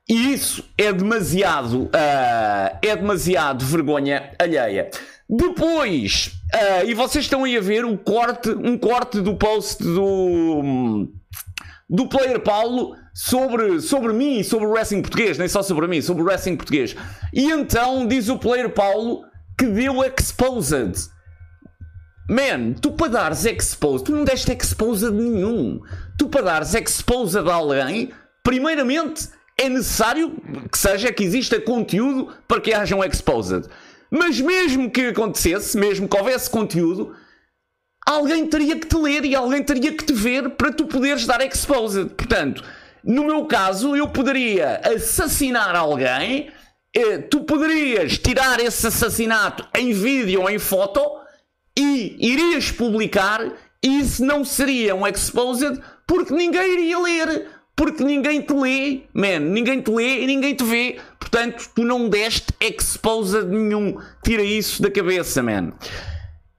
E 0.09 0.33
isso 0.33 0.65
é 0.77 0.93
demasiado, 0.93 1.85
uh, 1.85 2.79
é 2.83 2.97
demasiado 2.97 3.65
vergonha 3.65 4.33
alheia. 4.39 4.91
Depois, 5.29 6.33
uh, 6.53 6.89
e 6.89 6.95
vocês 6.95 7.25
estão 7.25 7.45
aí 7.45 7.57
a 7.57 7.61
ver 7.61 7.85
o 7.85 7.97
corte, 7.97 8.51
um 8.51 8.77
corte 8.77 9.21
do 9.21 9.37
post 9.37 9.81
do, 9.81 11.09
do 11.89 12.09
player 12.09 12.41
Paulo 12.41 12.97
sobre, 13.15 13.81
sobre 13.81 14.13
mim, 14.13 14.43
sobre 14.43 14.67
o 14.67 14.71
wrestling 14.73 15.03
português, 15.03 15.39
nem 15.39 15.47
só 15.47 15.63
sobre 15.63 15.87
mim, 15.87 16.01
sobre 16.01 16.25
o 16.25 16.27
wrestling 16.27 16.57
português. 16.57 16.97
E 17.33 17.45
então 17.45 18.09
diz 18.09 18.29
o 18.29 18.39
player 18.39 18.71
Paulo 18.71 19.23
que 19.57 19.67
deu 19.67 20.03
exposed. 20.03 21.09
Man, 22.31 22.75
tu 22.75 22.93
para 22.93 23.09
dares 23.09 23.45
expose, 23.45 24.05
tu 24.05 24.13
não 24.13 24.23
deste 24.23 24.53
expose 24.53 25.11
de 25.11 25.21
nenhum. 25.21 25.81
Tu 26.17 26.29
para 26.29 26.43
dares 26.43 26.75
expose 26.75 27.37
a 27.37 27.43
alguém, 27.53 28.13
primeiramente 28.45 29.29
é 29.59 29.69
necessário 29.69 30.41
que 30.71 30.79
seja 30.79 31.13
que 31.13 31.25
exista 31.25 31.61
conteúdo 31.61 32.33
para 32.47 32.61
que 32.61 32.73
haja 32.73 32.95
um 32.95 33.03
exposed. 33.03 33.69
Mas 34.09 34.41
mesmo 34.41 34.89
que 34.89 35.09
acontecesse, 35.09 35.77
mesmo 35.77 36.09
que 36.09 36.17
houvesse 36.17 36.49
conteúdo, 36.49 37.17
alguém 38.07 38.47
teria 38.47 38.79
que 38.79 38.87
te 38.87 38.97
ler 38.97 39.25
e 39.25 39.35
alguém 39.35 39.65
teria 39.65 39.93
que 39.93 40.05
te 40.05 40.13
ver 40.13 40.51
para 40.51 40.73
tu 40.73 40.87
poderes 40.87 41.27
dar 41.27 41.45
exposed. 41.45 42.11
Portanto, 42.11 42.63
no 43.03 43.25
meu 43.25 43.47
caso, 43.47 43.97
eu 43.97 44.07
poderia 44.07 44.81
assassinar 44.85 45.75
alguém, 45.75 46.53
eh, 46.95 47.19
tu 47.19 47.41
poderias 47.41 48.19
tirar 48.19 48.61
esse 48.61 48.87
assassinato 48.87 49.67
em 49.77 49.93
vídeo 49.93 50.43
ou 50.43 50.49
em 50.49 50.61
foto 50.61 51.19
e 51.77 52.17
irias 52.19 52.71
publicar, 52.71 53.51
isso 53.83 54.25
não 54.25 54.45
seria 54.45 54.95
um 54.95 55.07
exposed 55.07 55.81
porque 56.07 56.35
ninguém 56.35 56.73
iria 56.73 56.99
ler. 56.99 57.47
Porque 57.77 58.05
ninguém 58.05 58.43
te 58.43 58.53
lê, 58.53 59.03
man, 59.15 59.39
ninguém 59.39 59.81
te 59.81 59.91
lê 59.91 60.21
e 60.21 60.27
ninguém 60.27 60.55
te 60.55 60.63
vê. 60.63 60.99
Portanto, 61.19 61.71
tu 61.75 61.83
não 61.83 62.11
deste 62.11 62.53
exposed 62.61 63.47
nenhum. 63.47 63.97
Tira 64.23 64.43
isso 64.43 64.83
da 64.83 64.91
cabeça, 64.91 65.43
man. 65.43 65.73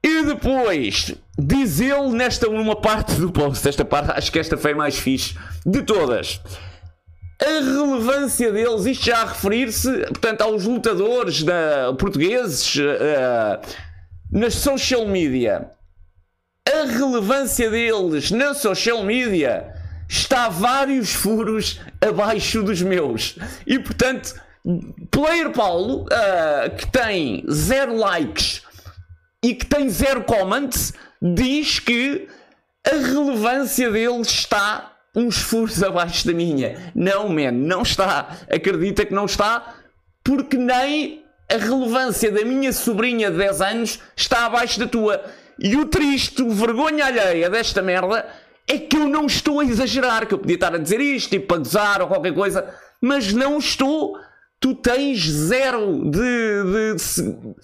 E 0.03 0.24
depois, 0.24 1.13
diz 1.38 1.80
ele 1.80 2.10
nesta 2.10 2.50
uma 2.50 2.75
parte 2.75 3.13
do 3.15 3.32
post, 3.32 3.68
esta 3.68 3.86
parte, 3.86 4.12
acho 4.12 4.32
que 4.32 4.39
esta 4.39 4.58
foi 4.58 4.74
mais 4.74 4.98
fixe 4.98 5.36
de 5.63 5.84
todas. 5.84 6.41
A 7.39 7.46
relevância 7.46 8.51
deles, 8.51 8.86
isto 8.86 9.06
já 9.06 9.22
a 9.22 9.25
referir-se, 9.25 9.91
portanto, 10.08 10.41
aos 10.41 10.65
lutadores 10.65 11.44
da, 11.44 11.94
portugueses, 12.00 12.75
uh, 12.75 13.60
nas 14.32 14.56
social 14.56 15.06
media, 15.08 15.70
a 16.68 16.86
relevância 16.86 17.70
deles 17.70 18.32
na 18.32 18.54
social 18.54 19.04
media 19.04 19.74
está 20.08 20.50
vários 20.50 21.12
furos 21.12 21.80
abaixo 22.00 22.64
dos 22.64 22.82
meus. 22.82 23.38
E 23.66 23.80
portanto, 23.80 24.36
Player 25.10 25.52
Paulo, 25.52 26.04
uh, 26.06 26.76
que 26.76 26.88
tem 26.88 27.44
zero 27.50 27.96
likes 27.98 28.62
e 29.44 29.56
que 29.56 29.66
tem 29.66 29.90
zero 29.90 30.24
comments, 30.24 30.94
diz 31.22 31.80
que 31.80 32.28
a 32.86 32.96
relevância 32.96 33.92
deles 33.92 34.28
está 34.28 34.92
uns 35.16 35.38
furos 35.38 35.82
abaixo 35.84 36.26
da 36.28 36.34
minha. 36.34 36.92
Não, 36.96 37.28
man, 37.28 37.52
não 37.52 37.82
está. 37.82 38.38
Acredita 38.50 39.06
que 39.06 39.14
não 39.14 39.26
está, 39.26 39.76
porque 40.24 40.58
nem 40.58 41.21
a 41.51 41.58
relevância 41.58 42.31
da 42.31 42.46
minha 42.46 42.72
sobrinha 42.72 43.29
de 43.29 43.38
10 43.38 43.62
anos 43.62 44.00
está 44.15 44.46
abaixo 44.46 44.79
da 44.79 44.88
tua. 44.88 45.22
E 45.60 45.75
o 45.75 45.86
triste, 45.86 46.41
o 46.41 46.50
vergonha 46.50 47.05
alheia 47.05 47.50
desta 47.50 47.81
merda 47.81 48.25
é 48.67 48.77
que 48.77 48.96
eu 48.96 49.08
não 49.08 49.25
estou 49.25 49.60
a 49.60 49.65
exagerar, 49.65 50.25
que 50.25 50.34
eu 50.34 50.39
podia 50.39 50.55
estar 50.55 50.74
a 50.74 50.77
dizer 50.77 51.01
isto, 51.01 51.29
tipo, 51.29 51.48
para 51.48 51.58
gozar 51.58 52.01
ou 52.01 52.08
qualquer 52.08 52.34
coisa, 52.34 52.74
mas 53.01 53.34
não 53.34 53.58
estou. 53.58 54.17
Tu 54.62 54.75
tens 54.75 55.27
zero 55.27 56.10
de, 56.10 56.20
de, 56.20 56.96
de 56.96 57.55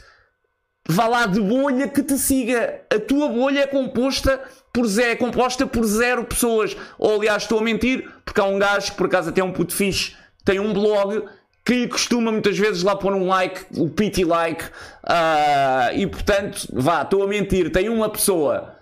vá 0.90 1.08
lá 1.08 1.26
de 1.26 1.40
bolha 1.40 1.88
que 1.88 2.04
te 2.04 2.18
siga. 2.18 2.82
A 2.94 3.00
tua 3.00 3.30
bolha 3.30 3.62
é 3.62 3.68
composta 3.68 4.42
por 4.74 4.86
zero, 4.86 5.12
é 5.12 5.16
composta 5.16 5.66
por 5.66 5.86
zero 5.86 6.26
pessoas. 6.26 6.76
Ou 7.00 7.16
aliás, 7.16 7.44
estou 7.44 7.60
a 7.60 7.64
mentir, 7.64 8.12
porque 8.26 8.42
há 8.42 8.46
um 8.46 8.60
gajo 8.60 8.92
que 8.92 8.98
por 8.98 9.06
acaso 9.06 9.30
até 9.30 9.40
é 9.40 9.44
um 9.44 9.54
puto 9.54 9.74
fixe, 9.74 10.16
tem 10.44 10.60
um 10.60 10.74
blog 10.74 11.24
que 11.68 11.86
costuma 11.86 12.32
muitas 12.32 12.58
vezes 12.58 12.82
lá 12.82 12.96
pôr 12.96 13.14
um 13.14 13.28
like, 13.28 13.66
o 13.76 13.90
pity 13.90 14.24
like, 14.24 14.64
uh, 14.64 15.94
e 15.94 16.08
portanto, 16.08 16.66
vá, 16.72 17.02
estou 17.02 17.22
a 17.22 17.28
mentir, 17.28 17.70
tem 17.70 17.90
uma 17.90 18.08
pessoa. 18.08 18.74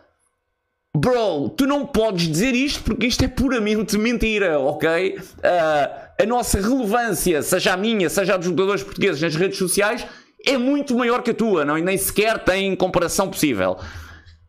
Bro, 0.95 1.49
tu 1.57 1.65
não 1.65 1.83
podes 1.83 2.27
dizer 2.27 2.53
isto 2.53 2.83
porque 2.83 3.07
isto 3.07 3.25
é 3.25 3.27
puramente 3.27 3.97
mentira, 3.97 4.59
ok? 4.59 5.17
Uh, 5.17 6.21
a 6.21 6.25
nossa 6.27 6.61
relevância, 6.61 7.41
seja 7.41 7.73
a 7.73 7.77
minha, 7.77 8.07
seja 8.07 8.35
a 8.35 8.37
dos 8.37 8.45
jogadores 8.45 8.83
portugueses 8.83 9.19
nas 9.19 9.35
redes 9.35 9.57
sociais, 9.57 10.05
é 10.45 10.55
muito 10.55 10.95
maior 10.95 11.23
que 11.23 11.31
a 11.31 11.33
tua, 11.33 11.65
não? 11.65 11.79
e 11.79 11.81
nem 11.81 11.97
sequer 11.97 12.37
tem 12.43 12.75
comparação 12.75 13.31
possível. 13.31 13.79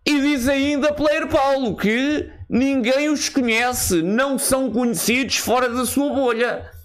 E 0.05 0.21
diz 0.21 0.47
ainda 0.47 0.93
Player 0.93 1.27
Paulo 1.27 1.75
que 1.75 2.29
ninguém 2.51 3.09
os 3.09 3.31
conhece, 3.31 4.03
não 4.03 4.39
são 4.39 4.71
conhecidos 4.71 5.39
fora 5.39 5.71
da 5.71 5.87
sua 5.87 6.13
bolha. 6.13 6.76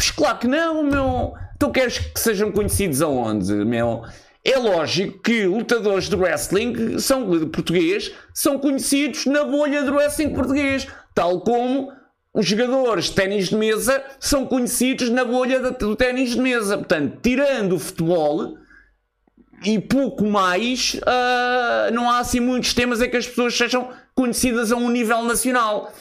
Pois 0.00 0.10
claro 0.10 0.38
que 0.38 0.48
não, 0.48 0.82
meu. 0.82 1.34
Tu 1.58 1.70
queres 1.72 1.98
que 1.98 2.18
sejam 2.18 2.50
conhecidos 2.50 3.02
aonde, 3.02 3.52
meu? 3.52 4.02
É 4.42 4.56
lógico 4.56 5.20
que 5.20 5.44
lutadores 5.44 6.08
de 6.08 6.16
wrestling 6.16 6.98
são, 6.98 7.38
de 7.38 7.44
português 7.44 8.10
são 8.32 8.58
conhecidos 8.58 9.26
na 9.26 9.44
bolha 9.44 9.82
do 9.82 9.94
wrestling 9.94 10.30
português, 10.30 10.88
tal 11.14 11.42
como 11.42 11.92
os 12.32 12.46
jogadores 12.46 13.06
de 13.06 13.12
ténis 13.12 13.50
de 13.50 13.56
mesa 13.56 14.02
são 14.18 14.46
conhecidos 14.46 15.10
na 15.10 15.22
bolha 15.22 15.60
do 15.70 15.94
ténis 15.94 16.30
de 16.30 16.40
mesa. 16.40 16.78
Portanto, 16.78 17.18
tirando 17.22 17.74
o 17.74 17.78
futebol 17.78 18.56
e 19.66 19.78
pouco 19.78 20.24
mais, 20.24 20.94
uh, 20.94 21.92
não 21.92 22.08
há 22.08 22.20
assim 22.20 22.40
muitos 22.40 22.72
temas 22.72 23.02
em 23.02 23.10
que 23.10 23.18
as 23.18 23.26
pessoas 23.26 23.54
sejam 23.54 23.90
conhecidas 24.14 24.72
a 24.72 24.76
um 24.76 24.88
nível 24.88 25.22
nacional. 25.24 25.92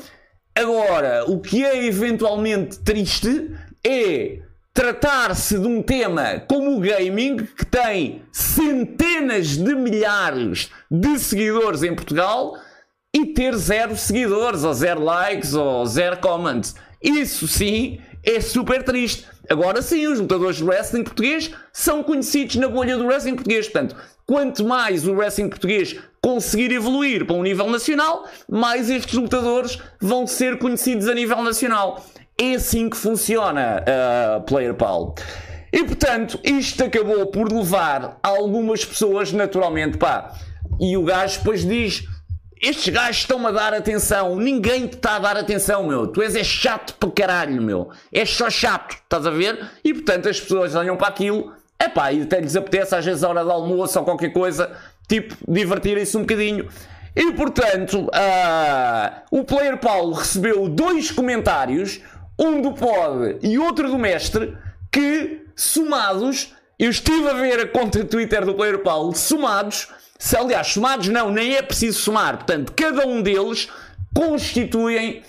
Agora, 0.56 1.26
o 1.28 1.42
que 1.42 1.66
é 1.66 1.86
eventualmente 1.86 2.80
triste 2.80 3.50
é 3.86 4.40
tratar-se 4.74 5.58
de 5.60 5.68
um 5.68 5.82
tema 5.82 6.42
como 6.48 6.76
o 6.76 6.80
gaming, 6.80 7.38
que 7.38 7.66
tem 7.66 8.22
centenas 8.32 9.58
de 9.58 9.76
milhares 9.76 10.70
de 10.90 11.20
seguidores 11.20 11.84
em 11.84 11.94
Portugal, 11.94 12.58
e 13.14 13.26
ter 13.28 13.56
zero 13.56 13.98
seguidores, 13.98 14.64
ou 14.64 14.74
zero 14.74 15.04
likes, 15.04 15.54
ou 15.54 15.86
zero 15.86 16.18
comments. 16.18 16.76
Isso 17.02 17.48
sim 17.48 18.00
é 18.24 18.40
super 18.40 18.84
triste. 18.84 19.26
Agora 19.50 19.82
sim, 19.82 20.06
os 20.08 20.20
lutadores 20.20 20.58
de 20.58 20.64
wrestling 20.64 21.04
português 21.04 21.52
são 21.74 22.04
conhecidos 22.04 22.56
na 22.58 22.68
bolha 22.68 22.98
do 22.98 23.08
wrestling 23.08 23.36
português. 23.36 23.68
Portanto, 23.68 23.96
quanto 24.26 24.64
mais 24.64 25.08
o 25.08 25.14
wrestling 25.14 25.50
português 25.50 25.96
conseguir 26.22 26.72
evoluir 26.72 27.26
para 27.26 27.36
um 27.36 27.42
nível 27.42 27.68
nacional, 27.68 28.28
mais 28.48 28.90
estes 28.90 29.16
lutadores 29.16 29.80
vão 30.00 30.28
ser 30.28 30.60
conhecidos 30.60 31.08
a 31.08 31.16
nível 31.16 31.42
nacional. 31.42 32.06
É 32.40 32.56
assim 32.56 32.90
que 32.90 32.96
funciona, 32.96 33.84
uh, 33.84 34.42
Player 34.44 34.74
Paulo. 34.74 35.14
E 35.74 35.84
portanto, 35.84 36.40
isto 36.44 36.84
acabou 36.84 37.28
por 37.28 37.52
levar 37.52 38.18
algumas 38.24 38.86
pessoas 38.86 39.32
naturalmente, 39.34 39.98
pá. 39.98 40.34
E 40.80 40.96
o 40.96 41.04
gajo 41.04 41.40
depois 41.40 41.66
diz: 41.66 42.06
estes 42.62 42.94
gajos 42.94 43.18
estão-me 43.18 43.48
a 43.48 43.52
dar 43.52 43.74
atenção, 43.74 44.36
ninguém 44.38 44.88
te 44.88 44.96
está 44.96 45.18
a 45.18 45.20
dar 45.20 45.38
atenção, 45.38 45.86
meu. 45.86 46.08
Tu 46.08 46.22
és 46.22 46.36
é 46.36 46.44
chato 46.44 46.94
para 46.96 47.12
caralho, 47.12 47.62
meu. 47.62 47.90
És 48.12 48.30
só 48.30 48.50
chato, 48.50 48.96
estás 48.96 49.28
a 49.28 49.32
ver? 49.32 49.70
E 49.84 49.94
portanto 49.94 50.30
as 50.30 50.40
pessoas 50.40 50.76
olham 50.76 50.96
para 50.98 51.08
aquilo, 51.08 51.54
epá, 51.82 52.12
e 52.12 52.22
até 52.22 52.40
lhes 52.40 52.56
apetece 52.56 52.96
às 52.96 53.06
vezes 53.06 53.24
a 53.24 53.30
hora 53.30 53.44
do 53.44 53.52
almoço 53.52 54.00
ou 54.00 54.06
qualquer 54.06 54.34
coisa, 54.34 54.72
tipo, 55.08 55.36
divertirem-se 55.48 56.18
um 56.18 56.22
bocadinho. 56.22 56.68
E 57.16 57.32
portanto, 57.34 58.08
uh, 58.08 59.22
o 59.32 59.44
Player 59.44 59.78
Paulo 59.78 60.14
recebeu 60.14 60.70
dois 60.70 61.12
comentários, 61.12 62.02
um 62.40 62.62
do 62.62 62.72
Pod 62.72 63.38
e 63.44 63.60
outro 63.60 63.90
do 63.90 63.98
Mestre, 63.98 64.58
que 64.92 65.46
somados, 65.56 66.54
eu 66.80 66.90
estive 66.90 67.30
a 67.30 67.34
ver 67.34 67.60
a 67.60 67.68
conta 67.68 68.04
Twitter 68.06 68.46
do 68.46 68.56
Player 68.56 68.80
Paulo, 68.80 69.14
somados 69.14 69.90
se, 70.20 70.36
aliás, 70.36 70.68
somados 70.68 71.08
não, 71.08 71.32
nem 71.32 71.56
é 71.56 71.62
preciso 71.62 71.98
somar. 71.98 72.36
Portanto, 72.36 72.74
cada 72.74 73.08
um 73.08 73.22
deles 73.22 73.70
constituem 74.14 75.24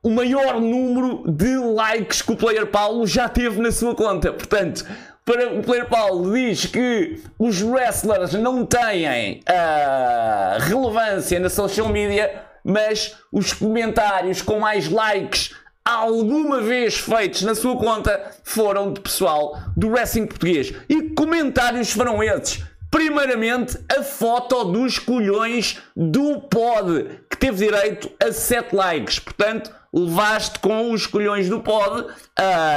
o 0.00 0.10
maior 0.10 0.60
número 0.60 1.24
de 1.28 1.56
likes 1.56 2.22
que 2.22 2.32
o 2.32 2.36
Player 2.36 2.66
Paulo 2.68 3.04
já 3.04 3.28
teve 3.28 3.60
na 3.60 3.72
sua 3.72 3.96
conta. 3.96 4.32
Portanto, 4.32 4.86
para 5.24 5.54
o 5.54 5.62
Player 5.62 5.88
Paulo 5.88 6.32
diz 6.32 6.66
que 6.66 7.20
os 7.36 7.62
wrestlers 7.62 8.32
não 8.34 8.64
têm 8.64 9.40
uh, 9.40 10.60
relevância 10.60 11.40
na 11.40 11.48
social 11.48 11.88
media, 11.88 12.44
mas 12.64 13.16
os 13.32 13.52
comentários 13.52 14.40
com 14.40 14.60
mais 14.60 14.88
likes 14.88 15.52
alguma 15.84 16.60
vez 16.60 16.96
feitos 16.96 17.42
na 17.42 17.54
sua 17.54 17.76
conta 17.76 18.32
foram 18.44 18.92
de 18.92 19.00
pessoal 19.00 19.58
do 19.76 19.88
wrestling 19.88 20.26
português. 20.26 20.72
E 20.88 21.10
comentários 21.10 21.92
foram 21.92 22.22
esses? 22.22 22.62
Primeiramente, 22.90 23.78
a 23.90 24.02
foto 24.02 24.64
dos 24.64 24.98
colhões 24.98 25.78
do 25.96 26.42
pod, 26.42 27.22
que 27.30 27.38
teve 27.38 27.64
direito 27.64 28.10
a 28.22 28.30
7 28.30 28.76
likes. 28.76 29.18
Portanto, 29.18 29.72
levaste 29.92 30.58
com 30.58 30.92
os 30.92 31.06
colhões 31.06 31.48
do 31.48 31.60
pod 31.60 32.02
uh, 32.02 32.08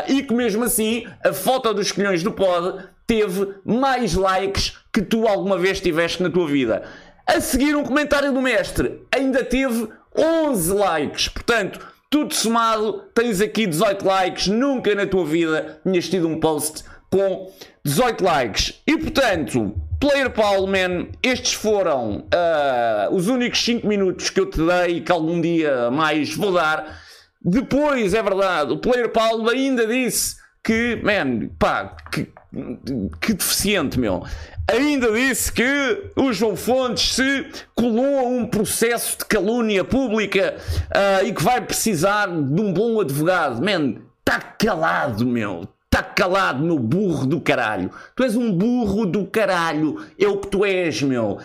e 0.08 0.24
que 0.24 0.34
mesmo 0.34 0.64
assim 0.64 1.06
a 1.24 1.34
foto 1.34 1.74
dos 1.74 1.92
colhões 1.92 2.24
do 2.24 2.32
pod 2.32 2.86
teve 3.06 3.56
mais 3.66 4.14
likes 4.14 4.78
que 4.92 5.02
tu 5.02 5.28
alguma 5.28 5.58
vez 5.58 5.82
tiveste 5.82 6.24
na 6.24 6.30
tua 6.30 6.48
vida. 6.48 6.84
A 7.28 7.42
seguir, 7.42 7.76
um 7.76 7.84
comentário 7.84 8.32
do 8.32 8.42
mestre 8.42 9.02
ainda 9.14 9.44
teve 9.44 9.90
11 10.18 10.74
likes. 10.74 11.28
Portanto, 11.28 11.80
tudo 12.10 12.34
somado, 12.34 13.04
tens 13.14 13.42
aqui 13.42 13.68
18 13.68 14.06
likes. 14.06 14.48
Nunca 14.48 14.94
na 14.96 15.06
tua 15.06 15.26
vida 15.26 15.80
tinhas 15.84 16.08
tido 16.08 16.28
um 16.28 16.40
post 16.40 16.84
com 17.10 17.52
18 17.84 18.24
likes. 18.24 18.82
E 18.88 18.98
portanto, 18.98 19.76
Player 20.00 20.30
Paulo, 20.30 20.68
man, 20.68 21.08
estes 21.24 21.54
foram 21.54 22.28
uh, 22.28 23.14
os 23.14 23.28
únicos 23.28 23.64
5 23.64 23.88
minutos 23.88 24.30
que 24.30 24.40
eu 24.40 24.50
te 24.50 24.58
dei 24.58 24.98
e 24.98 25.02
que 25.02 25.12
algum 25.12 25.40
dia 25.40 25.90
mais 25.92 26.36
vou 26.36 26.54
dar. 26.54 27.00
Depois, 27.42 28.14
é 28.14 28.24
verdade, 28.24 28.74
o 28.74 28.78
Player 28.78 29.10
Paulo 29.10 29.50
ainda 29.50 29.86
disse 29.86 30.36
que, 30.64 31.00
man, 31.04 31.50
pá, 31.60 31.96
que, 32.12 32.28
que 33.22 33.34
deficiente, 33.34 34.00
meu. 34.00 34.24
Ainda 34.68 35.12
disse 35.12 35.52
que 35.52 36.12
o 36.16 36.34
João 36.34 36.56
Fontes 36.56 37.14
se 37.14 37.48
colou 37.76 38.20
a 38.20 38.24
um 38.24 38.48
processo 38.48 39.20
de 39.20 39.26
calúnia 39.26 39.84
pública 39.84 40.58
uh, 40.90 41.26
e 41.26 41.32
que 41.32 41.44
vai 41.44 41.62
precisar 41.62 42.28
de 42.28 42.62
um 42.62 42.74
bom 42.74 43.00
advogado. 43.00 43.64
Man, 43.64 44.02
está 44.20 44.40
calado, 44.40 45.26
meu. 45.26 45.68
Está 45.86 46.02
calado, 46.02 46.64
meu 46.64 46.80
burro 46.80 47.28
do 47.28 47.40
caralho. 47.40 47.92
Tu 48.16 48.24
és 48.24 48.36
um 48.36 48.52
burro 48.52 49.06
do 49.06 49.28
caralho. 49.28 50.04
É 50.20 50.28
o 50.28 50.38
que 50.38 50.48
tu 50.48 50.66
és, 50.66 51.02
meu. 51.04 51.40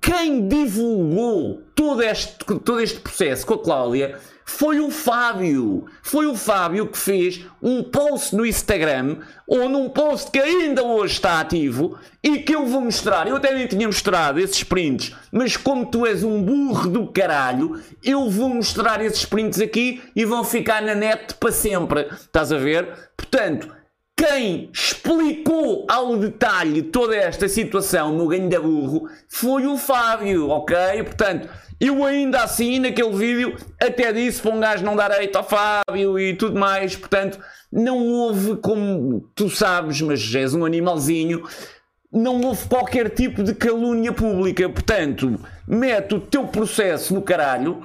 Quem 0.00 0.48
divulgou 0.48 1.62
todo 1.74 2.02
este, 2.02 2.44
todo 2.44 2.80
este 2.80 2.98
processo 2.98 3.46
com 3.46 3.54
a 3.54 3.62
Cláudia 3.62 4.18
foi 4.50 4.80
o 4.80 4.90
Fábio. 4.90 5.86
Foi 6.02 6.26
o 6.26 6.34
Fábio 6.34 6.86
que 6.86 6.98
fez 6.98 7.46
um 7.62 7.82
post 7.82 8.34
no 8.34 8.44
Instagram, 8.44 9.18
ou 9.46 9.68
num 9.68 9.88
post 9.88 10.30
que 10.30 10.38
ainda 10.38 10.82
hoje 10.82 11.14
está 11.14 11.40
ativo, 11.40 11.96
e 12.22 12.38
que 12.38 12.54
eu 12.54 12.66
vou 12.66 12.82
mostrar. 12.82 13.26
Eu 13.26 13.36
até 13.36 13.54
nem 13.54 13.66
tinha 13.66 13.86
mostrado 13.86 14.38
esses 14.38 14.62
prints, 14.62 15.14
mas 15.32 15.56
como 15.56 15.86
tu 15.86 16.04
és 16.04 16.22
um 16.22 16.42
burro 16.42 16.90
do 16.90 17.06
caralho, 17.06 17.80
eu 18.04 18.28
vou 18.28 18.48
mostrar 18.50 19.02
esses 19.02 19.24
prints 19.24 19.60
aqui 19.60 20.02
e 20.14 20.24
vão 20.24 20.44
ficar 20.44 20.82
na 20.82 20.94
net 20.94 21.34
para 21.34 21.52
sempre. 21.52 22.08
Estás 22.12 22.52
a 22.52 22.58
ver? 22.58 22.88
Portanto, 23.16 23.72
quem 24.16 24.68
explicou 24.72 25.86
ao 25.88 26.16
detalhe 26.16 26.82
toda 26.82 27.16
esta 27.16 27.48
situação 27.48 28.12
no 28.12 28.28
ganho 28.28 28.50
da 28.50 28.60
burro 28.60 29.08
foi 29.28 29.66
o 29.66 29.78
Fábio, 29.78 30.50
ok? 30.50 30.76
Portanto, 31.04 31.48
eu 31.80 32.04
ainda 32.04 32.42
assim, 32.42 32.78
naquele 32.78 33.16
vídeo, 33.16 33.56
até 33.80 34.12
disse 34.12 34.42
para 34.42 34.54
um 34.54 34.60
gajo 34.60 34.84
não 34.84 34.94
dar 34.94 35.18
eito 35.18 35.38
ao 35.38 35.48
Fábio 35.48 36.18
e 36.18 36.36
tudo 36.36 36.60
mais. 36.60 36.94
Portanto, 36.94 37.40
não 37.72 38.06
houve, 38.06 38.56
como 38.56 39.22
tu 39.34 39.48
sabes, 39.48 40.02
mas 40.02 40.34
és 40.34 40.52
um 40.52 40.66
animalzinho, 40.66 41.42
não 42.12 42.38
houve 42.42 42.68
qualquer 42.68 43.08
tipo 43.08 43.42
de 43.42 43.54
calúnia 43.54 44.12
pública. 44.12 44.68
Portanto, 44.68 45.40
mete 45.66 46.14
o 46.14 46.20
teu 46.20 46.46
processo 46.46 47.14
no 47.14 47.22
caralho. 47.22 47.82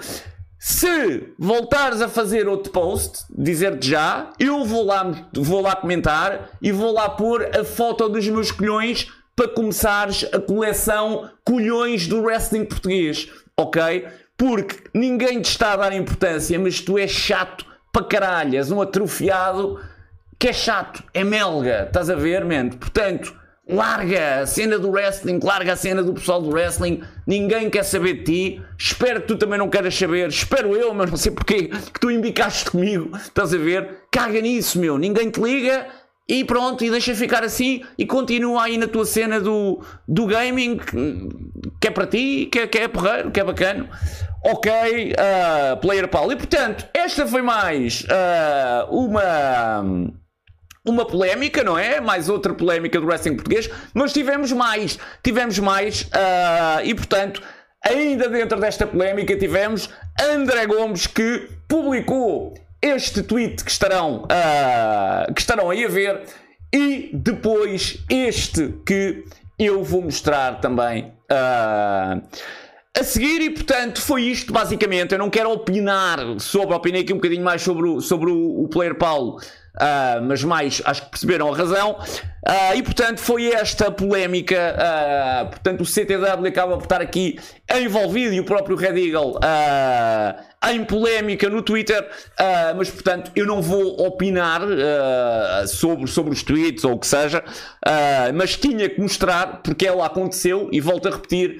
Se 0.59 1.33
voltares 1.39 2.01
a 2.01 2.09
fazer 2.09 2.49
outro 2.49 2.73
post, 2.73 3.23
dizer-te 3.29 3.91
já, 3.91 4.31
eu 4.37 4.65
vou 4.65 4.83
lá, 4.83 5.29
vou 5.33 5.61
lá 5.61 5.73
comentar 5.75 6.49
e 6.61 6.71
vou 6.71 6.91
lá 6.91 7.07
pôr 7.07 7.49
a 7.55 7.63
foto 7.63 8.09
dos 8.09 8.27
meus 8.27 8.51
colhões 8.51 9.07
para 9.35 9.47
começares 9.47 10.25
a 10.33 10.39
coleção 10.39 11.29
colhões 11.45 12.07
do 12.07 12.21
wrestling 12.21 12.65
português 12.65 13.29
ok? 13.57 14.07
Porque 14.37 14.89
ninguém 14.93 15.41
te 15.41 15.49
está 15.49 15.73
a 15.73 15.77
dar 15.77 15.93
importância, 15.93 16.59
mas 16.59 16.81
tu 16.81 16.97
és 16.97 17.11
chato 17.11 17.65
para 17.91 18.05
caralho, 18.05 18.57
és 18.57 18.71
um 18.71 18.81
atrofiado 18.81 19.79
que 20.37 20.49
é 20.49 20.53
chato, 20.53 21.01
é 21.13 21.23
melga, 21.23 21.85
estás 21.87 22.09
a 22.09 22.15
ver, 22.15 22.43
mente? 22.43 22.75
Portanto, 22.75 23.33
larga 23.67 24.41
a 24.41 24.45
cena 24.45 24.77
do 24.77 24.91
wrestling, 24.91 25.39
larga 25.41 25.73
a 25.73 25.75
cena 25.75 26.03
do 26.03 26.13
pessoal 26.13 26.41
do 26.41 26.49
wrestling, 26.49 27.01
ninguém 27.25 27.69
quer 27.69 27.83
saber 27.83 28.15
de 28.15 28.23
ti, 28.23 28.61
espero 28.77 29.21
que 29.21 29.27
tu 29.27 29.37
também 29.37 29.57
não 29.57 29.69
queiras 29.69 29.95
saber, 29.95 30.27
espero 30.27 30.75
eu, 30.75 30.93
mas 30.93 31.09
não 31.09 31.17
sei 31.17 31.31
porque 31.31 31.69
que 31.69 31.99
tu 31.99 32.11
embicaste 32.11 32.69
comigo, 32.69 33.15
estás 33.15 33.53
a 33.53 33.57
ver? 33.57 34.03
Caga 34.11 34.41
nisso, 34.41 34.77
meu, 34.77 34.97
ninguém 34.97 35.29
te 35.29 35.41
liga, 35.41 35.87
e 36.27 36.43
pronto, 36.43 36.83
e 36.83 36.89
deixa 36.89 37.13
ficar 37.13 37.43
assim 37.43 37.83
e 37.97 38.05
continua 38.05 38.63
aí 38.63 38.77
na 38.77 38.87
tua 38.87 39.05
cena 39.05 39.39
do, 39.39 39.79
do 40.07 40.25
gaming 40.25 40.79
que 41.79 41.87
é 41.87 41.91
para 41.91 42.07
ti, 42.07 42.47
que 42.51 42.59
é, 42.59 42.67
que 42.67 42.79
é 42.79 42.87
porreiro, 42.87 43.29
que 43.29 43.39
é 43.39 43.43
bacana. 43.43 43.87
Ok, 44.43 44.71
uh, 44.71 45.77
Player 45.77 46.07
Paulo. 46.07 46.31
E 46.31 46.35
portanto, 46.35 46.87
esta 46.93 47.27
foi 47.27 47.41
mais 47.41 48.01
uh, 48.03 48.95
uma, 48.95 49.83
uma 50.85 51.05
polémica, 51.05 51.63
não 51.63 51.77
é? 51.77 52.01
Mais 52.01 52.27
outra 52.27 52.53
polémica 52.53 52.99
do 52.99 53.05
wrestling 53.05 53.35
português, 53.35 53.69
mas 53.93 54.11
tivemos 54.11 54.51
mais, 54.51 54.97
tivemos 55.23 55.59
mais, 55.59 56.03
uh, 56.03 56.81
e 56.83 56.93
portanto, 56.95 57.41
ainda 57.83 58.27
dentro 58.29 58.59
desta 58.59 58.87
polémica, 58.87 59.35
tivemos 59.37 59.89
André 60.19 60.65
Gomes 60.65 61.05
que 61.05 61.49
publicou 61.67 62.55
este 62.85 63.23
tweet 63.23 63.63
que 63.63 63.71
estarão, 63.71 64.25
uh, 64.25 65.33
que 65.33 65.41
estarão 65.41 65.71
aí 65.71 65.83
a 65.83 65.87
ver 65.87 66.21
e 66.71 67.09
depois 67.13 67.97
este 68.07 68.75
que 68.85 69.23
eu 69.57 69.83
vou 69.83 70.03
mostrar 70.03 70.59
também 70.61 71.11
uh, 71.31 72.21
a 72.97 73.03
seguir 73.03 73.41
e 73.41 73.49
portanto 73.49 73.99
foi 74.01 74.23
isto 74.23 74.53
basicamente. 74.53 75.13
Eu 75.13 75.17
não 75.17 75.31
quero 75.31 75.51
opinar 75.51 76.19
sobre, 76.39 76.75
opinei 76.75 77.01
aqui 77.01 77.11
um 77.11 77.17
bocadinho 77.17 77.43
mais 77.43 77.63
sobre 77.63 77.87
o, 77.87 78.01
sobre 78.01 78.29
o, 78.29 78.63
o 78.63 78.67
player 78.67 78.95
Paulo 78.95 79.39
Uh, 79.75 80.23
mas 80.23 80.41
mais 80.41 80.81
acho 80.85 81.03
que 81.03 81.09
perceberam 81.09 81.53
a 81.53 81.57
razão. 81.57 81.91
Uh, 81.91 82.75
e 82.75 82.83
portanto 82.83 83.19
foi 83.19 83.51
esta 83.51 83.91
polémica. 83.91 84.75
Uh, 84.75 85.49
portanto, 85.49 85.81
o 85.81 85.85
CTW 85.85 86.47
acaba 86.47 86.77
por 86.77 86.83
estar 86.83 87.01
aqui 87.01 87.37
envolvido 87.69 88.33
e 88.33 88.39
o 88.39 88.45
próprio 88.45 88.77
Red 88.77 88.97
Eagle 88.97 89.37
em 90.71 90.83
polémica 90.85 91.49
no 91.49 91.61
Twitter. 91.61 92.07
mas 92.75 92.89
portanto, 92.89 93.31
eu 93.35 93.45
não 93.45 93.61
vou 93.61 94.05
opinar 94.05 94.61
sobre, 95.67 96.07
sobre 96.07 96.33
os 96.33 96.41
tweets 96.41 96.83
ou 96.83 96.93
o 96.93 96.99
que 96.99 97.05
seja, 97.05 97.43
mas 98.33 98.55
tinha 98.55 98.89
que 98.89 98.99
mostrar 98.99 99.61
porque 99.61 99.85
ela 99.85 100.05
aconteceu 100.05 100.69
e 100.71 100.79
volto 100.79 101.07
a 101.07 101.11
repetir. 101.11 101.59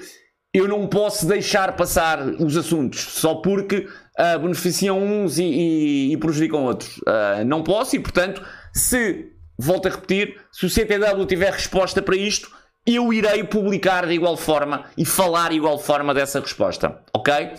Eu 0.54 0.68
não 0.68 0.88
posso 0.88 1.28
deixar 1.28 1.76
passar 1.76 2.20
os 2.22 2.56
assuntos 2.56 3.02
só 3.02 3.36
porque 3.36 3.88
uh, 4.20 4.40
beneficiam 4.40 4.98
uns 5.02 5.38
e, 5.38 5.44
e, 5.44 6.14
e 6.14 6.18
prejudicam 6.18 6.64
outros. 6.64 6.98
Uh, 7.00 7.46
não 7.46 7.64
posso 7.64 7.96
e, 7.96 8.00
portanto, 8.00 8.42
se, 8.74 9.32
volto 9.58 9.88
a 9.88 9.92
repetir, 9.92 10.38
se 10.52 10.66
o 10.66 10.70
CTW 10.70 11.26
tiver 11.26 11.52
resposta 11.52 12.02
para 12.02 12.16
isto, 12.16 12.50
eu 12.86 13.12
irei 13.12 13.44
publicar 13.44 14.06
de 14.06 14.14
igual 14.14 14.38
forma 14.38 14.86
e 14.98 15.06
falar 15.06 15.50
de 15.50 15.56
igual 15.56 15.80
forma 15.80 16.14
dessa 16.14 16.40
resposta, 16.40 17.00
ok? 17.14 17.52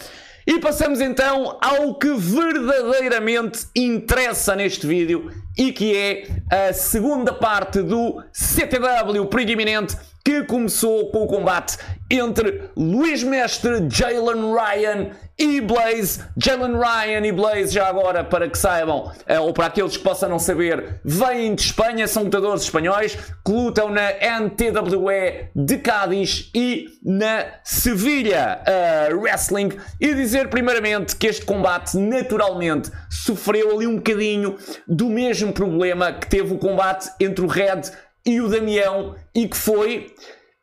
E 0.47 0.61
passamos 0.61 1.01
então 1.01 1.59
ao 1.61 1.97
que 1.97 2.15
verdadeiramente 2.15 3.67
interessa 3.75 4.55
neste 4.55 4.87
vídeo 4.87 5.29
e 5.59 5.73
que 5.73 5.97
é 5.97 6.69
a 6.69 6.73
segunda 6.73 7.33
parte 7.33 7.83
do 7.83 8.23
CTW 8.33 9.27
preeminente 9.27 9.97
que 10.25 10.45
começou 10.45 11.11
com 11.11 11.25
o 11.25 11.27
combate 11.27 11.77
entre 12.09 12.71
Luís 12.77 13.25
Mestre, 13.25 13.89
Jalen 13.91 14.55
Ryan 14.55 15.11
e 15.39 15.61
Blaze. 15.61 16.21
Jalen 16.37 16.79
Ryan 16.79 17.27
e 17.27 17.33
Blaze, 17.33 17.75
já 17.75 17.87
agora, 17.87 18.25
para 18.25 18.49
que 18.49 18.57
saibam, 18.57 19.13
eh, 19.27 19.39
ou 19.39 19.53
para 19.53 19.67
aqueles 19.67 19.97
que 19.97 20.03
possam 20.03 20.29
não 20.29 20.39
saber, 20.39 21.01
vêm 21.05 21.55
de 21.55 21.63
Espanha, 21.63 22.09
são 22.09 22.25
lutadores 22.25 22.63
espanhóis 22.63 23.15
que 23.15 23.53
lutam 23.53 23.91
na 23.91 24.13
NTWE 24.13 25.49
de 25.55 25.79
Cádiz 25.79 26.51
e 26.55 26.87
na 27.05 27.45
Sevilha 27.63 28.61
uh, 28.67 29.17
Wrestling. 29.17 29.71
E 30.01 30.15
dizer, 30.15 30.49
primeiramente, 30.49 31.15
que 31.17 31.27
este 31.27 31.45
combate 31.45 31.97
naturalmente 31.99 32.91
sofreu 33.11 33.77
ali 33.77 33.87
um 33.87 33.97
bocadinho 33.97 34.57
do 34.89 35.09
mesmo 35.11 35.53
problema 35.53 36.13
que 36.13 36.29
teve 36.29 36.55
o 36.55 36.59
combate 36.59 37.11
entre 37.21 37.45
o 37.45 37.49
Red 37.49 37.83
e 38.25 38.41
o 38.41 38.49
Damião 38.49 39.15
e 39.35 39.47
que 39.47 39.57
foi 39.57 40.15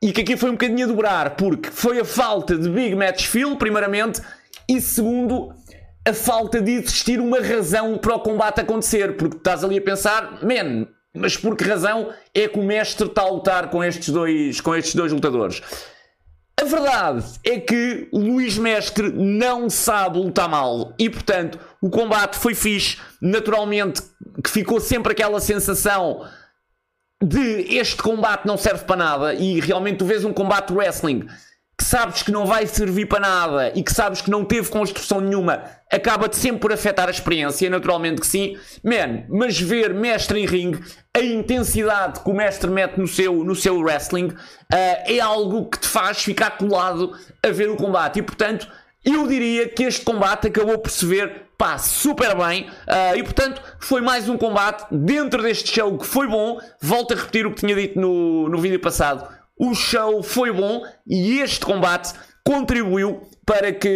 e 0.01 0.11
que 0.11 0.19
aqui 0.19 0.35
foi 0.35 0.49
um 0.49 0.53
bocadinho 0.53 0.83
a 0.83 0.87
dobrar 0.87 1.29
porque 1.37 1.69
foi 1.69 1.99
a 1.99 2.03
falta 2.03 2.57
de 2.57 2.69
Big 2.69 2.93
Match 2.93 3.25
Feel 3.25 3.55
primeiramente 3.55 4.21
e 4.67 4.81
segundo 4.81 5.53
a 6.07 6.13
falta 6.13 6.61
de 6.61 6.71
existir 6.71 7.19
uma 7.19 7.39
razão 7.39 7.97
para 7.97 8.15
o 8.15 8.19
combate 8.19 8.61
acontecer. 8.61 9.15
Porque 9.15 9.37
estás 9.37 9.63
ali 9.63 9.77
a 9.77 9.81
pensar 9.81 10.43
man 10.43 10.87
mas 11.15 11.37
por 11.37 11.55
que 11.55 11.63
razão 11.63 12.11
é 12.33 12.47
que 12.47 12.59
o 12.59 12.63
mestre 12.63 13.05
está 13.05 13.21
a 13.21 13.29
lutar 13.29 13.69
com 13.69 13.83
estes 13.83 14.09
dois 14.09 14.59
com 14.59 14.75
estes 14.75 14.95
dois 14.95 15.11
lutadores? 15.11 15.61
A 16.59 16.65
verdade 16.65 17.25
é 17.43 17.59
que 17.59 18.07
Luís 18.11 18.57
Mestre 18.57 19.11
não 19.11 19.69
sabe 19.69 20.19
lutar 20.19 20.47
mal. 20.47 20.93
E, 20.99 21.09
portanto, 21.09 21.59
o 21.81 21.89
combate 21.89 22.37
foi 22.37 22.53
fixe. 22.53 22.97
Naturalmente, 23.19 24.01
que 24.41 24.49
ficou 24.49 24.79
sempre 24.79 25.11
aquela 25.11 25.39
sensação 25.39 26.25
de 27.21 27.75
este 27.75 28.01
combate 28.01 28.45
não 28.45 28.55
serve 28.55 28.85
para 28.85 28.95
nada. 28.95 29.33
E 29.33 29.59
realmente 29.59 29.97
tu 29.97 30.05
vês 30.05 30.23
um 30.23 30.31
combate 30.31 30.71
wrestling 30.71 31.27
que 31.83 31.89
sabes 31.89 32.23
que 32.23 32.31
não 32.31 32.45
vai 32.45 32.65
servir 32.65 33.07
para 33.07 33.19
nada 33.19 33.71
e 33.75 33.83
que 33.83 33.93
sabes 33.93 34.21
que 34.21 34.31
não 34.31 34.45
teve 34.45 34.69
construção 34.69 35.19
nenhuma, 35.19 35.63
acaba-te 35.91 36.37
sempre 36.37 36.61
por 36.61 36.71
afetar 36.71 37.09
a 37.09 37.11
experiência, 37.11 37.69
naturalmente 37.69 38.21
que 38.21 38.27
sim. 38.27 38.57
Man, 38.81 39.25
mas 39.27 39.59
ver 39.59 39.93
mestre 39.93 40.39
em 40.39 40.45
ring, 40.45 40.79
a 41.13 41.19
intensidade 41.19 42.21
que 42.21 42.29
o 42.29 42.33
mestre 42.33 42.71
mete 42.71 42.97
no 42.97 43.07
seu, 43.07 43.43
no 43.43 43.53
seu 43.53 43.77
wrestling, 43.79 44.27
uh, 44.27 44.35
é 44.71 45.19
algo 45.19 45.65
que 45.65 45.77
te 45.77 45.89
faz 45.89 46.23
ficar 46.23 46.51
colado 46.51 47.11
a 47.45 47.49
ver 47.49 47.69
o 47.69 47.75
combate. 47.75 48.19
E 48.19 48.21
portanto, 48.21 48.65
eu 49.03 49.27
diria 49.27 49.67
que 49.67 49.83
este 49.83 50.05
combate 50.05 50.47
acabou 50.47 50.79
por 50.79 50.89
se 50.89 51.05
ver 51.05 51.47
pá, 51.57 51.77
super 51.77 52.33
bem. 52.37 52.69
Uh, 52.87 53.17
e 53.17 53.23
portanto, 53.23 53.61
foi 53.77 53.99
mais 53.99 54.29
um 54.29 54.37
combate 54.37 54.85
dentro 54.89 55.43
deste 55.43 55.69
show 55.75 55.97
que 55.97 56.05
foi 56.05 56.27
bom. 56.27 56.61
Volto 56.81 57.13
a 57.13 57.17
repetir 57.17 57.45
o 57.45 57.51
que 57.51 57.59
tinha 57.59 57.75
dito 57.75 57.99
no, 57.99 58.47
no 58.47 58.57
vídeo 58.57 58.79
passado. 58.79 59.42
O 59.57 59.73
show 59.75 60.23
foi 60.23 60.51
bom 60.51 60.83
e 61.07 61.39
este 61.39 61.65
combate 61.65 62.13
contribuiu 62.43 63.21
para 63.45 63.71
que, 63.71 63.89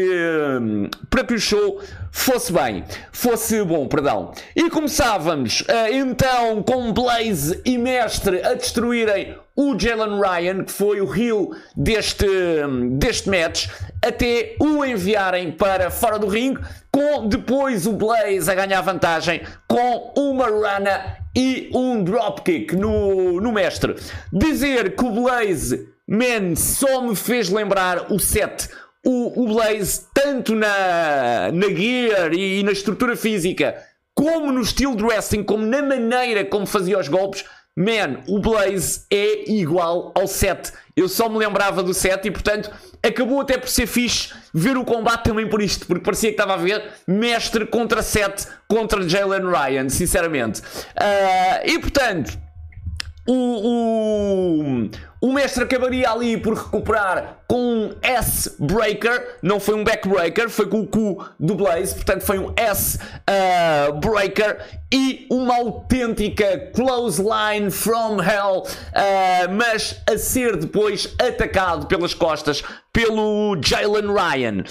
hum, 0.61 0.89
para 1.09 1.23
que 1.23 1.33
o 1.33 1.39
show 1.39 1.81
fosse 2.11 2.51
bem, 2.51 2.83
fosse 3.11 3.63
bom, 3.63 3.87
perdão. 3.87 4.31
E 4.55 4.69
começávamos 4.69 5.61
uh, 5.61 5.91
então 5.91 6.63
com 6.63 6.91
Blaze 6.93 7.61
e 7.65 7.77
Mestre 7.77 8.41
a 8.43 8.53
destruírem 8.53 9.35
o 9.55 9.77
Jalen 9.77 10.19
Ryan, 10.21 10.63
que 10.63 10.71
foi 10.71 11.01
o 11.01 11.13
heel 11.13 11.51
deste, 11.75 12.27
hum, 12.27 12.97
deste 12.97 13.29
match, 13.29 13.67
até 14.05 14.55
o 14.59 14.85
enviarem 14.85 15.51
para 15.51 15.89
fora 15.89 16.19
do 16.19 16.27
ringue, 16.27 16.61
com 16.91 17.27
depois 17.27 17.87
o 17.87 17.93
Blaze 17.93 18.49
a 18.49 18.55
ganhar 18.55 18.81
vantagem 18.81 19.41
com 19.67 20.13
uma 20.15 20.45
rana 20.45 21.17
e 21.37 21.69
um 21.71 22.03
dropkick 22.03 22.75
no, 22.75 23.39
no 23.39 23.51
mestre. 23.51 23.95
Dizer 24.33 24.95
que 24.95 25.05
o 25.05 25.11
Blaze, 25.11 25.87
man, 26.07 26.55
só 26.55 27.01
me 27.01 27.15
fez 27.15 27.49
lembrar 27.49 28.11
o 28.11 28.19
set 28.19 28.67
o, 29.07 29.43
o 29.43 29.53
Blaze, 29.53 30.01
tanto 30.13 30.53
na, 30.53 31.49
na 31.53 31.67
gear 31.67 32.33
e, 32.33 32.59
e 32.59 32.63
na 32.63 32.73
estrutura 32.73 33.15
física, 33.15 33.81
como 34.13 34.51
no 34.51 34.59
estilo 34.59 34.97
de 34.97 35.03
wrestling, 35.03 35.43
como 35.43 35.65
na 35.65 35.81
maneira 35.81 36.43
como 36.43 36.65
fazia 36.65 36.99
os 36.99 37.07
golpes, 37.07 37.45
man, 37.73 38.21
o 38.27 38.39
Blaze 38.39 39.05
é 39.09 39.49
igual 39.49 40.11
ao 40.13 40.27
7. 40.27 40.73
Eu 40.97 41.07
só 41.07 41.29
me 41.29 41.37
lembrava 41.37 41.83
do 41.83 41.93
7 41.93 42.27
e, 42.27 42.31
portanto, 42.31 42.71
acabou 43.03 43.39
até 43.39 43.55
por 43.55 43.69
ser 43.69 43.85
fixe 43.85 44.33
ver 44.51 44.75
o 44.75 44.83
combate 44.83 45.25
também 45.25 45.47
por 45.47 45.61
isto, 45.61 45.85
porque 45.85 46.03
parecia 46.03 46.29
que 46.29 46.33
estava 46.33 46.55
a 46.55 46.57
ver 46.57 46.83
mestre 47.05 47.67
contra 47.67 48.01
7 48.01 48.47
contra 48.67 49.07
Jalen 49.07 49.43
Ryan, 49.47 49.89
sinceramente. 49.89 50.59
Uh, 50.61 51.65
e, 51.65 51.77
portanto, 51.77 52.46
o, 53.27 54.89
mestre 55.33 55.63
acabaria 55.63 56.09
ali 56.09 56.37
por 56.37 56.55
recuperar 56.55 57.39
com 57.47 57.57
um 57.57 57.95
S-Breaker, 58.01 59.37
não 59.41 59.59
foi 59.59 59.75
um 59.75 59.83
Backbreaker, 59.83 60.49
foi 60.49 60.67
com 60.67 60.79
o 60.79 60.87
cu 60.87 61.25
do 61.39 61.55
Blaze, 61.55 61.93
portanto 61.93 62.21
foi 62.21 62.39
um 62.39 62.53
S-Breaker 62.55 64.57
uh, 64.59 64.77
e 64.91 65.27
uma 65.29 65.55
autêntica 65.55 66.71
Clothesline 66.73 67.69
from 67.69 68.21
Hell, 68.21 68.63
uh, 68.63 69.51
mas 69.51 70.01
a 70.09 70.17
ser 70.17 70.55
depois 70.55 71.13
atacado 71.19 71.87
pelas 71.87 72.13
costas 72.13 72.63
pelo 72.91 73.57
Jalen 73.61 74.11
Ryan. 74.11 74.63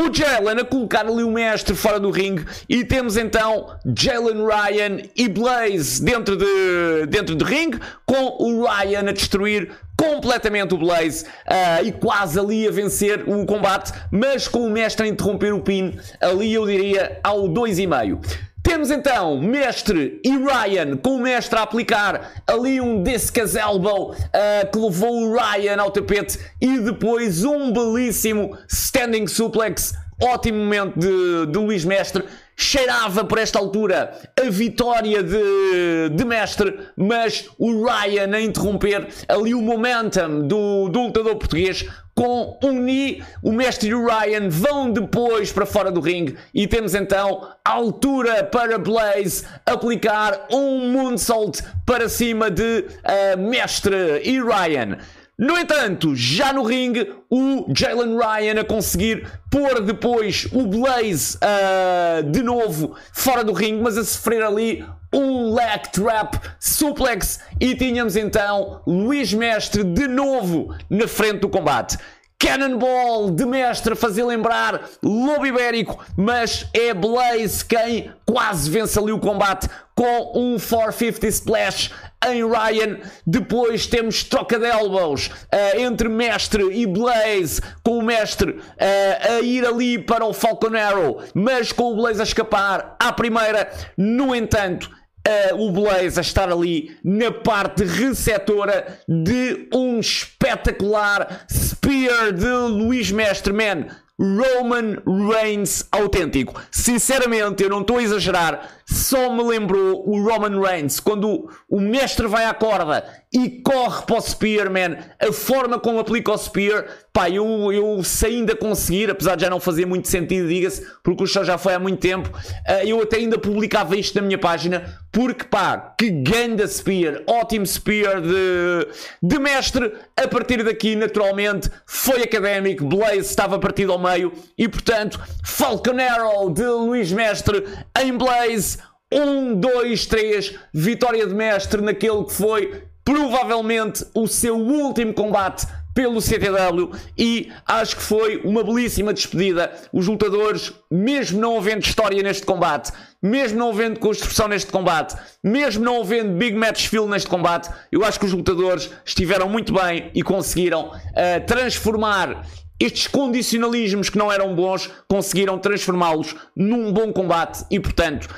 O 0.00 0.14
Jalen 0.14 0.60
a 0.60 0.64
colocar 0.64 1.04
ali 1.04 1.24
o 1.24 1.30
mestre 1.32 1.74
fora 1.74 1.98
do 1.98 2.12
ringue 2.12 2.46
e 2.68 2.84
temos 2.84 3.16
então 3.16 3.74
Jalen 3.84 4.46
Ryan 4.46 5.02
e 5.16 5.26
Blaze 5.26 6.00
dentro 6.00 6.36
de, 6.36 7.06
dentro 7.08 7.34
do 7.34 7.44
ringue 7.44 7.80
com 8.06 8.36
o 8.38 8.64
Ryan 8.64 9.08
a 9.08 9.12
destruir 9.12 9.72
completamente 9.96 10.72
o 10.72 10.78
Blaze 10.78 11.24
uh, 11.24 11.84
e 11.84 11.90
quase 11.90 12.38
ali 12.38 12.68
a 12.68 12.70
vencer 12.70 13.28
o 13.28 13.44
combate, 13.44 13.92
mas 14.12 14.46
com 14.46 14.60
o 14.60 14.70
mestre 14.70 15.04
a 15.04 15.08
interromper 15.08 15.52
o 15.52 15.60
pin 15.60 15.98
ali 16.20 16.54
eu 16.54 16.64
diria 16.64 17.18
ao 17.24 17.48
2,5. 17.48 18.47
Temos 18.68 18.90
então 18.90 19.40
Mestre 19.40 20.20
e 20.22 20.28
Ryan, 20.28 20.98
com 20.98 21.16
o 21.16 21.22
Mestre 21.22 21.58
a 21.58 21.62
aplicar 21.62 22.42
ali 22.46 22.82
um 22.82 23.02
Discus 23.02 23.56
Elbow 23.56 24.12
uh, 24.12 24.70
que 24.70 24.78
levou 24.78 25.22
o 25.22 25.34
Ryan 25.34 25.80
ao 25.80 25.90
tapete 25.90 26.38
e 26.60 26.78
depois 26.78 27.44
um 27.44 27.72
belíssimo 27.72 28.58
Standing 28.68 29.26
Suplex. 29.26 29.94
Ótimo 30.22 30.58
momento 30.58 30.98
de, 30.98 31.46
de 31.50 31.58
Luís 31.58 31.82
Mestre 31.82 32.22
cheirava 32.60 33.24
por 33.24 33.38
esta 33.38 33.56
altura 33.56 34.12
a 34.36 34.50
vitória 34.50 35.22
de, 35.22 36.08
de 36.12 36.24
mestre, 36.24 36.76
mas 36.96 37.48
o 37.56 37.84
Ryan 37.84 38.34
a 38.34 38.40
interromper 38.40 39.06
ali 39.28 39.54
o 39.54 39.62
momentum 39.62 40.40
do, 40.40 40.88
do 40.88 41.02
lutador 41.02 41.36
português 41.36 41.86
com 42.16 42.58
um 42.64 42.72
knee, 42.72 43.22
o 43.40 43.52
mestre 43.52 43.90
e 43.90 43.94
o 43.94 44.04
Ryan 44.04 44.48
vão 44.48 44.90
depois 44.90 45.52
para 45.52 45.64
fora 45.64 45.88
do 45.88 46.00
ringue 46.00 46.36
e 46.52 46.66
temos 46.66 46.96
então 46.96 47.48
a 47.64 47.70
altura 47.70 48.42
para 48.42 48.76
Blaze 48.76 49.46
aplicar 49.64 50.48
um 50.50 50.90
moonsault 50.90 51.62
para 51.86 52.08
cima 52.08 52.50
de 52.50 52.86
uh, 52.88 53.38
mestre 53.38 54.20
e 54.24 54.42
Ryan. 54.42 54.98
No 55.38 55.56
entanto, 55.56 56.16
já 56.16 56.52
no 56.52 56.64
ringue, 56.64 57.14
o 57.30 57.72
Jalen 57.72 58.18
Ryan 58.18 58.60
a 58.60 58.64
conseguir 58.64 59.24
pôr 59.48 59.80
depois 59.80 60.48
o 60.50 60.66
Blaze 60.66 61.36
uh, 61.36 62.28
de 62.28 62.42
novo 62.42 62.96
fora 63.12 63.44
do 63.44 63.52
ringue, 63.52 63.80
mas 63.80 63.96
a 63.96 64.02
sofrer 64.02 64.42
ali 64.42 64.84
um 65.14 65.54
leg 65.54 65.92
trap 65.92 66.40
suplex 66.58 67.38
e 67.60 67.72
tínhamos 67.76 68.16
então 68.16 68.82
Luís 68.84 69.32
Mestre 69.32 69.84
de 69.84 70.08
novo 70.08 70.74
na 70.90 71.06
frente 71.06 71.38
do 71.38 71.48
combate. 71.48 71.96
Cannonball 72.38 73.32
de 73.32 73.44
mestre 73.44 73.94
a 73.94 73.96
fazer 73.96 74.22
lembrar 74.22 74.88
Lobo 75.02 75.44
Ibérico, 75.44 75.98
mas 76.16 76.66
é 76.72 76.94
Blaze 76.94 77.64
quem 77.64 78.12
quase 78.24 78.70
vence 78.70 78.96
ali 78.96 79.10
o 79.10 79.18
combate 79.18 79.68
com 79.92 80.32
um 80.36 80.56
450 80.56 81.26
Splash 81.26 81.90
em 82.28 82.48
Ryan. 82.48 82.98
Depois 83.26 83.88
temos 83.88 84.22
troca 84.22 84.56
de 84.56 84.66
elbows 84.66 85.26
uh, 85.26 85.80
entre 85.80 86.08
mestre 86.08 86.62
e 86.62 86.86
Blaze, 86.86 87.60
com 87.82 87.98
o 87.98 88.02
mestre 88.02 88.52
uh, 88.52 89.38
a 89.38 89.40
ir 89.40 89.66
ali 89.66 89.98
para 89.98 90.24
o 90.24 90.32
Falcon 90.32 90.76
Arrow, 90.76 91.20
mas 91.34 91.72
com 91.72 91.92
o 91.92 91.96
Blaze 91.96 92.20
a 92.20 92.24
escapar 92.24 92.94
à 93.00 93.12
primeira. 93.12 93.68
No 93.96 94.32
entanto, 94.32 94.88
uh, 95.26 95.60
o 95.60 95.72
Blaze 95.72 96.18
a 96.18 96.22
estar 96.22 96.50
ali 96.50 96.96
na 97.02 97.32
parte 97.32 97.84
receptora 97.84 99.00
de 99.08 99.68
um 99.74 99.98
espetacular 99.98 101.46
Spear 101.78 102.32
de 102.32 102.48
Luís 102.48 103.12
Mestre, 103.12 103.52
man. 103.52 103.86
Roman 104.18 104.96
Reigns 105.06 105.86
autêntico. 105.92 106.60
Sinceramente, 106.72 107.62
eu 107.62 107.70
não 107.70 107.82
estou 107.82 107.98
a 107.98 108.02
exagerar. 108.02 108.68
Só 108.90 109.30
me 109.30 109.42
lembrou 109.42 110.02
o 110.08 110.22
Roman 110.22 110.60
Reigns, 110.60 110.98
quando 110.98 111.50
o 111.68 111.78
mestre 111.78 112.26
vai 112.26 112.46
à 112.46 112.54
corda 112.54 113.04
e 113.30 113.60
corre 113.60 114.06
para 114.06 114.16
o 114.16 114.20
Spear, 114.20 114.70
man. 114.70 114.96
A 115.20 115.30
forma 115.30 115.78
como 115.78 115.98
aplica 115.98 116.32
o 116.32 116.38
Spear, 116.38 116.86
pá, 117.12 117.28
eu, 117.28 117.70
eu 117.70 118.02
se 118.02 118.24
ainda 118.24 118.56
conseguir, 118.56 119.10
apesar 119.10 119.36
de 119.36 119.42
já 119.42 119.50
não 119.50 119.60
fazer 119.60 119.84
muito 119.84 120.08
sentido, 120.08 120.48
diga-se, 120.48 120.86
porque 121.02 121.22
o 121.22 121.26
show 121.26 121.44
já 121.44 121.58
foi 121.58 121.74
há 121.74 121.78
muito 121.78 121.98
tempo, 121.98 122.30
uh, 122.30 122.86
eu 122.86 123.02
até 123.02 123.18
ainda 123.18 123.36
publicava 123.38 123.94
isto 123.94 124.14
na 124.14 124.22
minha 124.22 124.38
página, 124.38 124.98
porque 125.12 125.44
pá, 125.44 125.94
que 125.98 126.10
ganda 126.10 126.66
Spear, 126.66 127.22
ótimo 127.26 127.66
Spear 127.66 128.22
de, 128.22 128.88
de 129.22 129.38
mestre. 129.38 129.92
A 130.16 130.26
partir 130.26 130.64
daqui, 130.64 130.96
naturalmente, 130.96 131.70
foi 131.84 132.22
académico, 132.22 132.86
Blaze 132.86 133.20
estava 133.20 133.58
partido 133.58 133.92
ao 133.92 133.98
meio 133.98 134.32
e, 134.56 134.66
portanto, 134.66 135.20
Falcon 135.44 135.98
Arrow 136.00 136.50
de 136.50 136.64
Luís 136.64 137.12
Mestre 137.12 137.64
em 138.00 138.16
Blaze. 138.16 138.77
Um, 139.10 139.54
dois, 139.54 140.04
três, 140.04 140.54
vitória 140.72 141.26
de 141.26 141.34
mestre 141.34 141.80
naquele 141.80 142.24
que 142.24 142.32
foi 142.32 142.82
provavelmente 143.02 144.04
o 144.14 144.26
seu 144.26 144.54
último 144.54 145.14
combate 145.14 145.66
pelo 145.94 146.20
CTW 146.20 146.92
e 147.16 147.50
acho 147.66 147.96
que 147.96 148.02
foi 148.02 148.36
uma 148.44 148.62
belíssima 148.62 149.14
despedida. 149.14 149.72
Os 149.92 150.06
lutadores, 150.06 150.72
mesmo 150.90 151.40
não 151.40 151.56
havendo 151.56 151.86
história 151.86 152.22
neste 152.22 152.44
combate, 152.44 152.92
mesmo 153.22 153.58
não 153.58 153.70
havendo 153.70 153.98
construção 153.98 154.46
neste 154.46 154.70
combate, 154.70 155.16
mesmo 155.42 155.82
não 155.82 156.02
havendo 156.02 156.36
Big 156.36 156.54
Match 156.54 156.86
Feel 156.86 157.08
neste 157.08 157.28
combate, 157.28 157.70
eu 157.90 158.04
acho 158.04 158.20
que 158.20 158.26
os 158.26 158.32
lutadores 158.32 158.90
estiveram 159.04 159.48
muito 159.48 159.72
bem 159.72 160.10
e 160.14 160.22
conseguiram 160.22 160.88
uh, 160.88 161.46
transformar 161.46 162.46
estes 162.80 163.08
condicionalismos 163.08 164.08
que 164.08 164.18
não 164.18 164.30
eram 164.30 164.54
bons, 164.54 164.88
conseguiram 165.08 165.58
transformá-los 165.58 166.36
num 166.54 166.92
bom 166.92 167.12
combate 167.12 167.64
e, 167.70 167.80
portanto, 167.80 168.28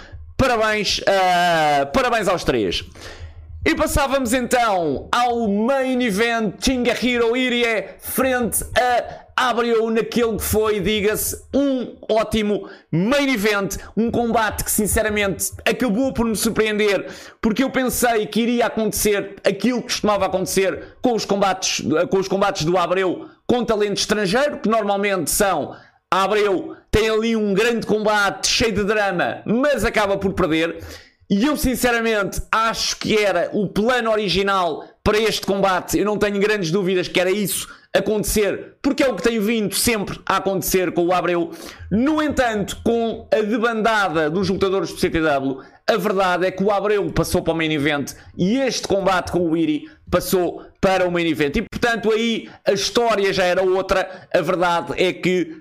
parabéns, 0.41 1.01
uh, 1.01 1.93
parabéns 1.93 2.27
aos 2.27 2.43
três. 2.45 2.83
E 3.63 3.75
passávamos 3.75 4.33
então 4.33 5.07
ao 5.13 5.47
main 5.47 6.03
event 6.03 6.55
Chingahiro 6.59 7.37
Irie 7.37 7.91
frente 7.99 8.65
a 8.75 9.51
Abreu 9.51 9.91
naquele 9.91 10.39
que 10.39 10.43
foi, 10.43 10.81
diga-se, 10.81 11.45
um 11.53 11.95
ótimo 12.11 12.71
main 12.91 13.31
event, 13.31 13.77
um 13.95 14.11
combate 14.11 14.65
que 14.65 14.71
sinceramente 14.71 15.53
acabou 15.63 16.11
por 16.15 16.25
me 16.25 16.35
surpreender, 16.35 17.07
porque 17.39 17.63
eu 17.63 17.69
pensei 17.69 18.27
que 18.27 18.41
iria 18.41 18.67
acontecer 18.67 19.37
aquilo 19.45 19.83
que 19.83 19.89
costumava 19.89 20.25
acontecer 20.25 20.97
com 21.03 21.13
os 21.13 21.27
combates, 21.27 21.87
com 22.09 22.19
os 22.19 22.29
combates 22.29 22.65
do 22.65 22.79
Abreu 22.79 23.29
com 23.47 23.63
talento 23.63 23.99
estrangeiro, 23.99 24.59
que 24.59 24.71
normalmente 24.71 25.31
são 25.31 25.77
Abreu 26.11 26.77
tem 26.91 27.09
ali 27.09 27.37
um 27.37 27.55
grande 27.55 27.87
combate 27.87 28.49
cheio 28.49 28.73
de 28.73 28.85
drama, 28.85 29.43
mas 29.45 29.85
acaba 29.85 30.17
por 30.17 30.33
perder. 30.33 30.83
E 31.29 31.47
eu 31.47 31.57
sinceramente 31.57 32.43
acho 32.51 32.97
que 32.97 33.17
era 33.17 33.51
o 33.53 33.69
plano 33.69 34.11
original 34.11 34.85
para 35.05 35.17
este 35.17 35.47
combate. 35.47 35.97
Eu 35.97 36.05
não 36.05 36.19
tenho 36.19 36.41
grandes 36.41 36.73
dúvidas 36.73 37.07
que 37.07 37.21
era 37.21 37.31
isso 37.31 37.69
acontecer, 37.95 38.75
porque 38.83 39.03
é 39.03 39.09
o 39.09 39.15
que 39.15 39.23
tem 39.23 39.39
vindo 39.39 39.75
sempre 39.75 40.21
a 40.27 40.37
acontecer 40.37 40.93
com 40.93 41.07
o 41.07 41.13
Abreu. 41.13 41.53
No 41.91 42.23
entanto, 42.23 42.79
com 42.85 43.29
a 43.33 43.43
debandada 43.43 44.29
dos 44.29 44.49
lutadores 44.49 44.93
do 44.93 44.99
CTW, 44.99 45.61
a 45.87 45.97
verdade 45.97 46.47
é 46.47 46.51
que 46.51 46.63
o 46.63 46.71
Abreu 46.71 47.11
passou 47.11 47.43
para 47.43 47.53
o 47.53 47.57
main 47.57 47.73
event 47.73 48.13
e 48.37 48.59
este 48.59 48.87
combate 48.87 49.33
com 49.33 49.41
o 49.41 49.57
Iri 49.57 49.89
passou 50.11 50.65
para 50.81 51.07
o 51.07 51.11
main 51.11 51.27
event. 51.27 51.57
E 51.57 51.63
portanto, 51.63 52.13
aí 52.13 52.49
a 52.65 52.73
história 52.73 53.33
já 53.33 53.45
era 53.45 53.63
outra. 53.63 54.29
A 54.33 54.41
verdade 54.41 54.95
é 54.97 55.13
que 55.13 55.61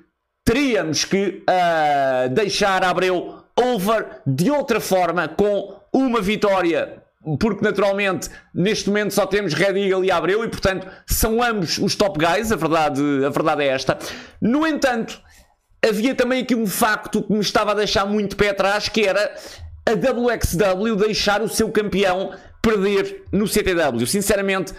teríamos 0.50 1.06
que 1.06 1.44
uh, 1.48 2.28
deixar 2.34 2.84
Abreu 2.84 3.36
over 3.56 4.22
de 4.26 4.50
outra 4.50 4.80
forma, 4.80 5.28
com 5.28 5.80
uma 5.94 6.20
vitória 6.22 7.04
porque 7.40 7.64
naturalmente 7.64 8.30
neste 8.52 8.88
momento 8.88 9.14
só 9.14 9.28
temos 9.28 9.54
Red 9.54 9.78
Eagle 9.78 10.06
e 10.06 10.10
Abreu 10.10 10.44
e 10.44 10.48
portanto 10.48 10.88
são 11.06 11.44
ambos 11.44 11.78
os 11.78 11.96
top 11.96 12.18
guys, 12.18 12.52
a 12.52 12.56
verdade, 12.56 13.00
a 13.24 13.30
verdade 13.30 13.62
é 13.62 13.68
esta. 13.68 14.00
No 14.42 14.66
entanto, 14.66 15.22
havia 15.88 16.16
também 16.16 16.42
aqui 16.42 16.56
um 16.56 16.66
facto 16.66 17.22
que 17.22 17.32
me 17.32 17.42
estava 17.42 17.74
a 17.74 17.76
deixar 17.76 18.08
muito 18.08 18.36
pé 18.36 18.50
atrás, 18.50 18.90
que 18.90 19.06
era 19.06 19.32
a 19.86 19.92
WXW 19.92 20.96
deixar 20.96 21.44
o 21.44 21.48
seu 21.48 21.70
campeão 21.70 22.32
perder 22.60 23.24
no 23.32 23.48
CTW. 23.48 24.08
Sinceramente, 24.08 24.74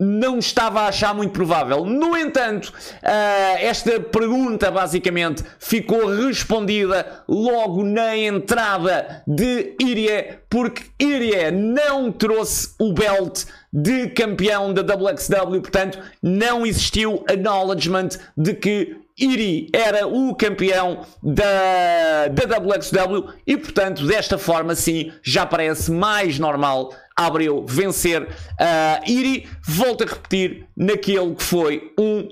não 0.00 0.38
estava 0.38 0.80
a 0.80 0.88
achar 0.88 1.14
muito 1.14 1.32
provável. 1.32 1.84
No 1.84 2.16
entanto, 2.16 2.72
uh, 2.72 3.56
esta 3.58 4.00
pergunta 4.00 4.70
basicamente 4.70 5.44
ficou 5.58 6.06
respondida 6.06 7.22
logo 7.28 7.84
na 7.84 8.16
entrada 8.16 9.22
de 9.26 9.76
Irie, 9.78 10.38
porque 10.48 10.84
Irie 10.98 11.50
não 11.50 12.10
trouxe 12.10 12.74
o 12.80 12.94
belt 12.94 13.44
de 13.72 14.08
campeão 14.08 14.72
da 14.72 14.82
WXW, 14.82 15.60
portanto, 15.60 15.98
não 16.22 16.66
existiu 16.66 17.22
acknowledgement 17.28 18.08
de 18.36 18.54
que 18.54 18.96
Iri 19.20 19.68
era 19.72 20.06
o 20.06 20.34
campeão 20.34 21.04
da, 21.22 22.28
da 22.28 22.56
WXW 22.56 23.34
e, 23.46 23.56
portanto, 23.56 24.06
desta 24.06 24.38
forma, 24.38 24.74
sim, 24.74 25.12
já 25.22 25.44
parece 25.44 25.92
mais 25.92 26.38
normal 26.38 26.90
Abreu 27.26 27.64
vencer 27.66 28.22
uh, 28.22 29.10
Iri. 29.10 29.48
Volto 29.62 30.04
a 30.04 30.06
repetir 30.06 30.66
naquele 30.76 31.34
que 31.34 31.42
foi 31.42 31.92
um, 31.98 32.28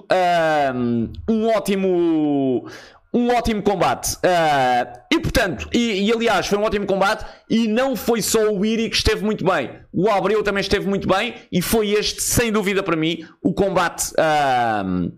um, 0.74 1.12
um 1.29 1.48
ótimo 1.48 2.68
um 3.12 3.35
ótimo 3.35 3.62
combate. 3.62 4.14
Uh, 4.16 4.98
e 5.11 5.18
portanto, 5.20 5.68
e, 5.72 6.07
e, 6.07 6.12
aliás, 6.12 6.46
foi 6.46 6.59
um 6.59 6.62
ótimo 6.62 6.87
combate 6.87 7.24
e 7.48 7.66
não 7.66 7.96
foi 7.96 8.20
só 8.20 8.51
o 8.53 8.64
Iri 8.64 8.88
que 8.90 8.96
esteve 8.96 9.24
muito 9.24 9.44
bem. 9.44 9.70
O 9.92 10.11
Abreu 10.11 10.42
também 10.42 10.61
esteve 10.61 10.87
muito 10.87 11.09
bem 11.09 11.35
e 11.51 11.62
foi 11.62 11.92
este, 11.92 12.22
sem 12.22 12.53
dúvida 12.53 12.83
para 12.83 12.96
mim, 12.96 13.27
o 13.42 13.53
combate, 13.53 14.12
uh, 14.12 15.12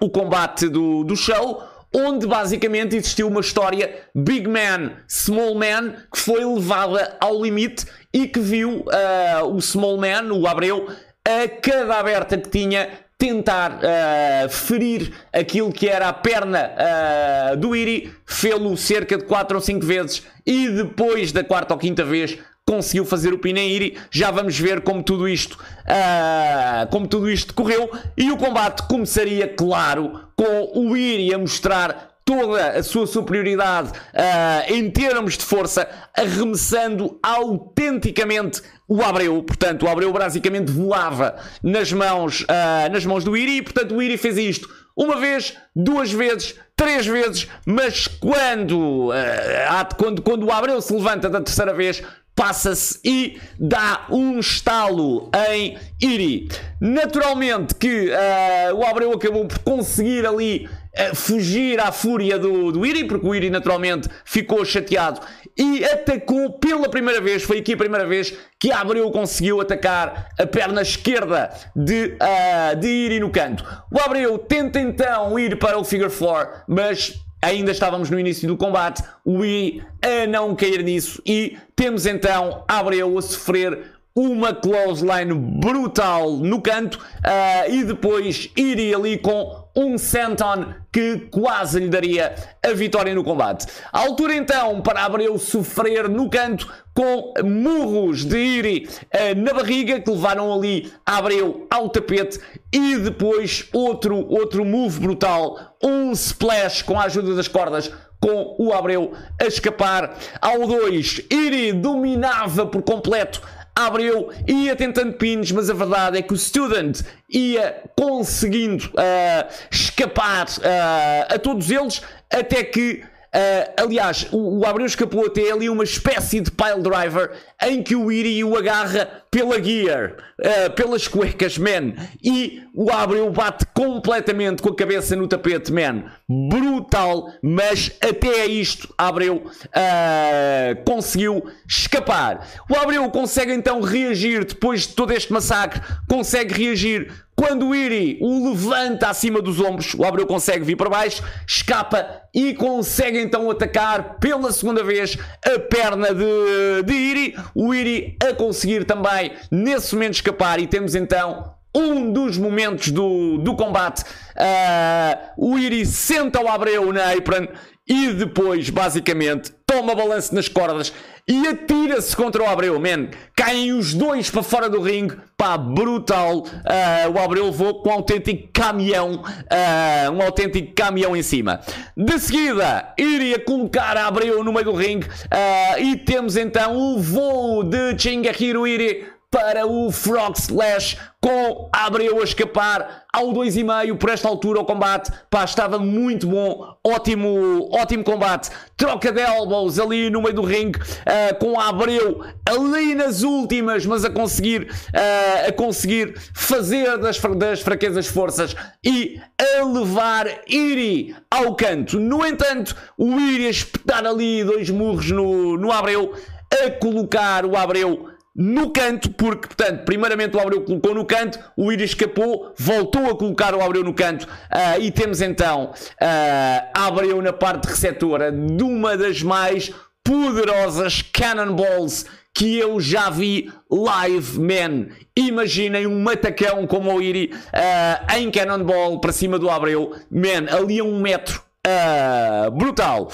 o 0.00 0.10
combate 0.10 0.68
do, 0.68 1.04
do 1.04 1.16
show. 1.16 1.62
Onde 1.92 2.24
basicamente 2.24 2.94
existiu 2.94 3.26
uma 3.26 3.40
história 3.40 4.02
Big 4.14 4.48
Man, 4.48 4.92
Small 5.08 5.56
Man, 5.56 5.96
que 6.12 6.20
foi 6.20 6.44
levada 6.44 7.16
ao 7.20 7.42
limite 7.42 7.84
e 8.12 8.26
que 8.26 8.40
viu 8.40 8.84
uh, 8.86 9.46
o 9.54 9.60
Small 9.60 9.98
Man, 9.98 10.32
o 10.32 10.46
Abreu, 10.46 10.88
a 11.24 11.48
cada 11.48 11.98
aberta 11.98 12.36
que 12.36 12.48
tinha 12.48 12.88
tentar 13.20 13.72
uh, 13.72 14.48
ferir 14.48 15.12
aquilo 15.30 15.70
que 15.70 15.86
era 15.86 16.08
a 16.08 16.12
perna 16.12 16.70
uh, 16.72 17.56
do 17.56 17.76
Iri, 17.76 18.10
fê-lo 18.24 18.74
cerca 18.78 19.18
de 19.18 19.24
4 19.24 19.58
ou 19.58 19.62
5 19.62 19.84
vezes 19.84 20.22
e 20.46 20.70
depois 20.70 21.30
da 21.30 21.44
quarta 21.44 21.74
ou 21.74 21.78
quinta 21.78 22.02
vez 22.02 22.38
conseguiu 22.66 23.04
fazer 23.04 23.34
o 23.34 23.38
pin 23.38 23.54
em 23.58 23.70
Iri. 23.72 23.98
Já 24.10 24.30
vamos 24.30 24.58
ver 24.58 24.80
como 24.80 25.02
tudo 25.02 25.28
isto 25.28 25.54
uh, 25.54 26.86
como 26.90 27.06
tudo 27.06 27.30
isto 27.30 27.52
correu 27.52 27.90
e 28.16 28.30
o 28.30 28.38
combate 28.38 28.86
começaria, 28.88 29.46
claro, 29.46 30.28
com 30.34 30.70
o 30.74 30.96
Iri 30.96 31.34
a 31.34 31.38
mostrar 31.38 32.09
toda 32.24 32.78
a 32.78 32.82
sua 32.82 33.06
superioridade 33.06 33.90
uh, 33.90 34.72
em 34.72 34.90
termos 34.90 35.36
de 35.36 35.44
força, 35.44 35.88
arremessando 36.16 37.18
autenticamente 37.22 38.62
o 38.88 39.02
Abreu. 39.02 39.42
Portanto, 39.42 39.84
o 39.84 39.88
Abreu 39.88 40.12
basicamente 40.12 40.70
voava 40.70 41.36
nas 41.62 41.92
mãos, 41.92 42.42
uh, 42.42 42.92
nas 42.92 43.04
mãos 43.04 43.24
do 43.24 43.36
Iri 43.36 43.62
portanto, 43.62 43.94
o 43.94 44.02
Iri 44.02 44.16
fez 44.16 44.36
isto 44.36 44.68
uma 44.96 45.16
vez, 45.16 45.56
duas 45.74 46.12
vezes, 46.12 46.54
três 46.76 47.06
vezes, 47.06 47.48
mas 47.64 48.06
quando, 48.06 49.08
uh, 49.08 49.96
quando, 49.96 50.20
quando 50.20 50.44
o 50.44 50.52
Abreu 50.52 50.80
se 50.82 50.92
levanta 50.92 51.30
da 51.30 51.40
terceira 51.40 51.72
vez, 51.72 52.02
passa-se 52.34 52.98
e 53.04 53.38
dá 53.58 54.06
um 54.10 54.38
estalo 54.38 55.30
em 55.50 55.78
Iri. 56.00 56.48
Naturalmente 56.80 57.74
que 57.74 58.08
uh, 58.08 58.74
o 58.76 58.84
Abreu 58.84 59.12
acabou 59.12 59.46
por 59.46 59.58
conseguir 59.60 60.26
ali 60.26 60.68
fugir 61.14 61.80
à 61.80 61.92
fúria 61.92 62.38
do, 62.38 62.72
do 62.72 62.84
Iri, 62.84 63.04
porque 63.04 63.26
o 63.26 63.34
Iri 63.34 63.50
naturalmente 63.50 64.08
ficou 64.24 64.64
chateado 64.64 65.20
e 65.56 65.84
atacou 65.84 66.58
pela 66.58 66.88
primeira 66.88 67.20
vez. 67.20 67.42
Foi 67.42 67.58
aqui 67.58 67.74
a 67.74 67.76
primeira 67.76 68.06
vez 68.06 68.34
que 68.58 68.72
Abreu 68.72 69.10
conseguiu 69.10 69.60
atacar 69.60 70.28
a 70.38 70.46
perna 70.46 70.82
esquerda 70.82 71.50
de, 71.74 72.16
uh, 72.16 72.76
de 72.76 72.88
Iri 72.88 73.20
no 73.20 73.30
canto. 73.30 73.64
O 73.90 74.00
Abreu 74.00 74.38
tenta 74.38 74.80
então 74.80 75.38
ir 75.38 75.58
para 75.58 75.78
o 75.78 75.84
Figure 75.84 76.10
4, 76.10 76.64
mas 76.68 77.14
ainda 77.42 77.70
estávamos 77.70 78.10
no 78.10 78.18
início 78.18 78.46
do 78.46 78.56
combate, 78.56 79.02
o 79.24 79.44
I 79.44 79.82
a 80.02 80.26
não 80.26 80.54
cair 80.54 80.82
nisso 80.82 81.22
e 81.24 81.56
temos 81.74 82.04
então 82.04 82.64
Abreu 82.68 83.16
a 83.16 83.22
sofrer 83.22 83.99
uma 84.20 84.52
clothesline 84.52 85.32
brutal 85.32 86.32
no 86.32 86.60
canto 86.60 86.96
uh, 86.96 87.70
e 87.70 87.84
depois 87.84 88.50
iria 88.54 88.96
ali 88.96 89.16
com 89.16 89.64
um 89.74 89.96
senton 89.96 90.74
que 90.92 91.28
quase 91.30 91.78
lhe 91.78 91.88
daria 91.88 92.34
a 92.62 92.72
vitória 92.72 93.14
no 93.14 93.24
combate. 93.24 93.66
A 93.90 94.00
altura 94.00 94.34
então 94.34 94.82
para 94.82 95.04
Abreu 95.04 95.38
sofrer 95.38 96.08
no 96.08 96.28
canto 96.28 96.70
com 96.92 97.32
murros 97.42 98.24
de 98.24 98.36
Iri 98.36 98.88
uh, 98.88 99.40
na 99.40 99.54
barriga 99.54 99.98
que 100.00 100.10
levaram 100.10 100.52
ali 100.52 100.92
Abreu 101.06 101.66
ao 101.70 101.88
tapete 101.88 102.38
e 102.70 102.98
depois 102.98 103.68
outro, 103.72 104.26
outro 104.28 104.64
move 104.64 105.00
brutal, 105.00 105.76
um 105.82 106.12
splash 106.12 106.82
com 106.82 107.00
a 107.00 107.04
ajuda 107.04 107.34
das 107.34 107.48
cordas 107.48 107.90
com 108.20 108.54
o 108.58 108.72
Abreu 108.72 109.12
a 109.40 109.46
escapar. 109.46 110.14
Ao 110.40 110.66
2, 110.66 111.22
Iri 111.30 111.72
dominava 111.72 112.66
por 112.66 112.82
completo 112.82 113.40
Abreu 113.86 114.30
ia 114.46 114.74
tentando 114.76 115.14
pins, 115.14 115.52
mas 115.52 115.70
a 115.70 115.74
verdade 115.74 116.18
é 116.18 116.22
que 116.22 116.32
o 116.32 116.36
Student 116.36 117.00
ia 117.28 117.82
conseguindo 117.96 118.86
uh, 118.86 119.48
escapar 119.70 120.46
uh, 120.46 121.34
a 121.34 121.38
todos 121.38 121.70
eles, 121.70 122.02
até 122.30 122.62
que 122.62 123.02
Uh, 123.32 123.84
aliás, 123.84 124.26
o, 124.32 124.58
o 124.58 124.66
Abreu 124.66 124.86
escapou 124.86 125.24
até 125.24 125.52
ali 125.52 125.70
uma 125.70 125.84
espécie 125.84 126.40
de 126.40 126.50
pile 126.50 126.82
driver 126.82 127.30
em 127.62 127.80
que 127.80 127.94
o 127.94 128.10
Iri 128.10 128.42
o 128.42 128.56
agarra 128.56 129.08
pela 129.30 129.62
gear, 129.62 130.16
uh, 130.40 130.70
pelas 130.72 131.06
cuecas, 131.06 131.56
man. 131.56 131.94
E 132.22 132.60
o 132.74 132.90
Abreu 132.90 133.30
bate 133.30 133.64
completamente 133.66 134.60
com 134.60 134.70
a 134.70 134.74
cabeça 134.74 135.14
no 135.14 135.28
tapete, 135.28 135.72
man. 135.72 136.06
Brutal, 136.28 137.32
mas 137.40 137.92
até 138.00 138.46
isto 138.46 138.92
Abreu 138.98 139.36
uh, 139.36 140.84
conseguiu 140.84 141.48
escapar. 141.68 142.48
O 142.68 142.74
Abreu 142.74 143.08
consegue 143.10 143.52
então 143.52 143.80
reagir 143.80 144.44
depois 144.44 144.88
de 144.88 144.94
todo 144.94 145.12
este 145.12 145.32
massacre, 145.32 145.80
consegue 146.08 146.64
reagir 146.64 147.12
quando 147.40 147.68
o 147.68 147.74
Iri 147.74 148.18
o 148.20 148.50
levanta 148.50 149.08
acima 149.08 149.40
dos 149.40 149.58
ombros, 149.60 149.94
o 149.94 150.04
Abreu 150.04 150.26
consegue 150.26 150.62
vir 150.62 150.76
para 150.76 150.90
baixo, 150.90 151.22
escapa 151.48 152.20
e 152.34 152.52
consegue 152.52 153.18
então 153.18 153.50
atacar 153.50 154.18
pela 154.18 154.52
segunda 154.52 154.84
vez 154.84 155.16
a 155.42 155.58
perna 155.58 156.08
de, 156.12 156.82
de 156.84 156.92
Iri. 156.92 157.36
O 157.54 157.72
Iri 157.72 158.14
a 158.22 158.34
conseguir 158.34 158.84
também 158.84 159.32
nesse 159.50 159.94
momento 159.94 160.16
escapar 160.16 160.60
e 160.60 160.66
temos 160.66 160.94
então 160.94 161.54
um 161.74 162.12
dos 162.12 162.36
momentos 162.36 162.90
do, 162.90 163.38
do 163.38 163.56
combate. 163.56 164.02
Uh, 164.36 165.52
o 165.52 165.58
Iri 165.58 165.86
senta 165.86 166.42
o 166.42 166.48
Abreu 166.48 166.92
na 166.92 167.10
apron 167.10 167.48
e 167.88 168.12
depois, 168.12 168.68
basicamente, 168.68 169.50
toma 169.64 169.94
balanço 169.94 170.34
nas 170.34 170.46
cordas 170.46 170.92
e 171.30 171.46
atira-se 171.46 172.16
contra 172.16 172.42
o 172.42 172.46
Abreu, 172.46 172.80
man. 172.80 173.08
Caem 173.36 173.72
os 173.72 173.94
dois 173.94 174.28
para 174.28 174.42
fora 174.42 174.68
do 174.68 174.80
ringue, 174.80 175.16
pá, 175.36 175.56
brutal. 175.56 176.38
Uh, 176.38 177.10
o 177.14 177.18
Abreu 177.20 177.46
levou 177.46 177.82
com 177.82 177.88
um 177.88 177.92
autêntico 177.92 178.48
caminhão, 178.52 179.22
uh, 179.22 180.10
um 180.10 180.20
autêntico 180.20 180.74
caminhão 180.74 181.16
em 181.16 181.22
cima. 181.22 181.60
De 181.96 182.18
seguida, 182.18 182.92
iria 182.98 183.38
colocar 183.38 183.96
a 183.96 184.08
Abreu 184.08 184.42
no 184.42 184.52
meio 184.52 184.64
do 184.64 184.74
ringue 184.74 185.06
uh, 185.06 185.80
e 185.80 185.96
temos 185.98 186.36
então 186.36 186.76
o 186.76 186.98
voo 186.98 187.62
de 187.62 187.96
Chingahiro 187.96 188.66
Iri 188.66 189.19
para 189.30 189.64
o 189.64 189.92
Frog 189.92 190.36
Slash 190.36 190.98
com 191.20 191.68
Abreu 191.72 192.20
a 192.20 192.24
escapar 192.24 193.04
ao 193.12 193.28
2,5 193.32 193.96
por 193.96 194.10
esta 194.10 194.28
altura 194.28 194.60
o 194.60 194.64
combate. 194.64 195.12
Pá, 195.30 195.44
estava 195.44 195.78
muito 195.78 196.26
bom, 196.26 196.76
ótimo, 196.84 197.68
ótimo 197.72 198.02
combate. 198.02 198.50
Troca 198.76 199.12
de 199.12 199.20
elbows 199.20 199.78
ali 199.78 200.10
no 200.10 200.20
meio 200.20 200.34
do 200.34 200.42
ringue 200.42 200.80
uh, 200.80 201.38
com 201.38 201.60
Abreu 201.60 202.24
ali 202.44 202.94
nas 202.96 203.22
últimas, 203.22 203.86
mas 203.86 204.04
a 204.04 204.10
conseguir, 204.10 204.62
uh, 204.62 205.48
a 205.48 205.52
conseguir 205.52 206.14
fazer 206.34 206.98
das, 206.98 207.20
das 207.36 207.60
fraquezas 207.60 208.08
forças 208.08 208.56
e 208.84 209.20
a 209.38 209.64
levar 209.64 210.26
Iri 210.48 211.14
ao 211.30 211.54
canto. 211.54 212.00
No 212.00 212.26
entanto, 212.26 212.74
o 212.98 213.20
Iri 213.20 213.46
a 213.46 213.50
espetar 213.50 214.04
ali 214.04 214.42
dois 214.42 214.68
murros 214.70 215.10
no, 215.12 215.56
no 215.56 215.70
Abreu, 215.70 216.14
a 216.50 216.70
colocar 216.70 217.46
o 217.46 217.56
Abreu 217.56 218.09
no 218.34 218.70
canto, 218.70 219.10
porque, 219.10 219.48
portanto, 219.48 219.84
primeiramente 219.84 220.36
o 220.36 220.40
Abreu 220.40 220.62
colocou 220.62 220.94
no 220.94 221.04
canto, 221.04 221.38
o 221.56 221.72
Iri 221.72 221.84
escapou, 221.84 222.54
voltou 222.56 223.10
a 223.10 223.16
colocar 223.16 223.54
o 223.54 223.62
Abreu 223.62 223.82
no 223.82 223.92
canto 223.92 224.24
uh, 224.24 224.80
e 224.80 224.90
temos 224.90 225.20
então 225.20 225.72
uh, 225.72 226.70
Abreu 226.72 227.20
na 227.20 227.32
parte 227.32 227.66
receptora 227.66 228.30
de 228.30 228.62
uma 228.62 228.96
das 228.96 229.22
mais 229.22 229.72
poderosas 230.04 231.02
cannonballs 231.02 232.06
que 232.32 232.56
eu 232.56 232.80
já 232.80 233.10
vi 233.10 233.52
live, 233.70 234.38
man. 234.38 234.86
Imaginem 235.16 235.86
um 235.86 236.00
matacão 236.00 236.66
como 236.66 236.94
o 236.94 237.02
Iri 237.02 237.32
uh, 237.34 238.16
em 238.16 238.30
cannonball 238.30 239.00
para 239.00 239.12
cima 239.12 239.38
do 239.38 239.50
Abreu, 239.50 239.94
man, 240.10 240.46
ali 240.50 240.78
a 240.78 240.84
um 240.84 241.00
metro. 241.00 241.42
Uh, 241.66 242.50
brutal. 242.52 243.10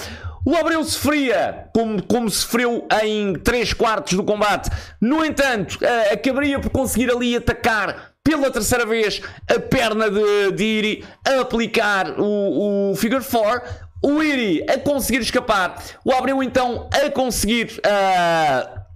O 0.47 0.55
Abreu 0.55 0.85
sofria, 0.85 1.69
como, 1.75 2.01
como 2.05 2.31
sofreu 2.31 2.87
em 3.03 3.35
3 3.35 3.73
quartos 3.73 4.15
do 4.15 4.23
combate. 4.23 4.71
No 5.01 5.25
entanto, 5.25 5.77
uh, 5.83 6.15
acabaria 6.15 6.61
por 6.61 6.71
conseguir 6.71 7.11
ali 7.11 7.35
atacar 7.35 8.13
pela 8.23 8.49
terceira 8.49 8.87
vez 8.87 9.21
a 9.51 9.59
perna 9.59 10.09
de, 10.09 10.53
de 10.53 10.65
Iri, 10.65 11.05
a 11.27 11.41
aplicar 11.41 12.15
o, 12.21 12.93
o 12.93 12.95
Figure 12.95 13.25
4. 13.25 13.87
O 14.05 14.23
Iri 14.23 14.65
a 14.71 14.79
conseguir 14.79 15.19
escapar. 15.19 15.83
O 16.05 16.13
Abreu 16.13 16.41
então 16.41 16.89
a 16.93 17.11
conseguir 17.11 17.81
uh, 17.85 18.87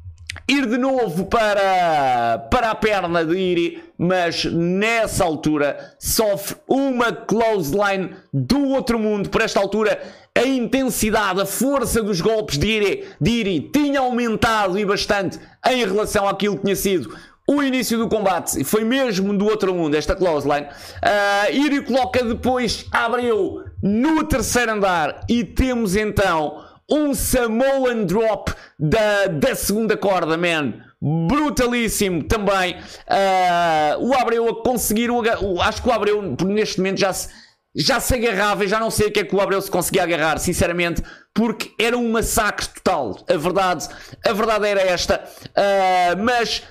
ir 0.49 0.67
de 0.67 0.79
novo 0.79 1.27
para, 1.27 2.47
para 2.49 2.71
a 2.71 2.75
perna 2.77 3.25
de 3.25 3.37
Iri, 3.37 3.85
mas 3.99 4.45
nessa 4.45 5.25
altura 5.25 5.95
sofre 5.99 6.57
uma 6.69 7.13
close 7.13 7.73
line 7.77 8.15
do 8.33 8.69
outro 8.69 9.01
mundo. 9.01 9.29
Por 9.31 9.43
esta 9.43 9.59
altura 9.59 10.01
a 10.37 10.45
intensidade, 10.45 11.40
a 11.40 11.47
força 11.47 12.03
dos 12.03 12.21
golpes 12.21 12.57
de 12.57 12.66
Iri, 12.66 13.05
de 13.21 13.31
Iri 13.31 13.71
tinha 13.73 14.01
aumentado 14.01 14.79
e 14.79 14.85
bastante 14.85 15.38
em 15.69 15.85
relação 15.85 16.29
àquilo 16.29 16.57
que 16.57 16.62
tinha 16.62 16.77
sido 16.77 17.14
o 17.49 17.62
início 17.62 17.99
do 17.99 18.09
combate. 18.09 18.62
Foi 18.62 18.85
mesmo 18.85 19.37
do 19.37 19.45
outro 19.45 19.75
mundo, 19.75 19.97
esta 19.97 20.14
close 20.14 20.49
line. 20.49 20.66
Uh, 20.66 21.53
Iri 21.53 21.83
coloca 21.83 22.23
depois 22.23 22.87
Abreu 22.93 23.64
no 23.83 24.23
terceiro 24.25 24.73
andar 24.73 25.25
e 25.29 25.43
temos 25.43 25.97
então 25.97 26.64
um 26.88 27.12
Samoan 27.12 28.05
Drop 28.05 28.53
da, 28.79 29.27
da 29.27 29.55
segunda 29.55 29.97
corda, 29.97 30.37
man. 30.37 30.75
Brutalíssimo 31.03 32.23
também. 32.25 32.77
Uh, 32.77 34.07
o 34.07 34.14
Abreu 34.14 34.49
a 34.49 34.62
conseguir. 34.62 35.11
O, 35.11 35.61
acho 35.61 35.83
que 35.83 35.88
o 35.88 35.93
Abreu, 35.93 36.37
neste 36.45 36.79
momento, 36.79 36.99
já 36.99 37.12
se 37.12 37.29
já 37.75 38.01
se 38.01 38.15
agarrava, 38.15 38.65
e 38.65 38.69
já 38.69 38.81
não 38.81 38.91
sei 38.91 39.09
o 39.09 39.13
que 39.13 39.21
é 39.21 39.25
que 39.25 39.35
o 39.35 39.41
Abreu 39.41 39.61
se 39.61 39.71
conseguia 39.71 40.03
agarrar, 40.03 40.39
sinceramente, 40.39 41.03
porque 41.33 41.73
era 41.79 41.97
um 41.97 42.11
massacre 42.11 42.67
total. 42.67 43.25
A 43.29 43.37
verdade, 43.37 43.89
a 44.25 44.33
verdade 44.33 44.67
era 44.67 44.81
esta. 44.81 45.23
Uh, 45.49 46.23
mas, 46.23 46.63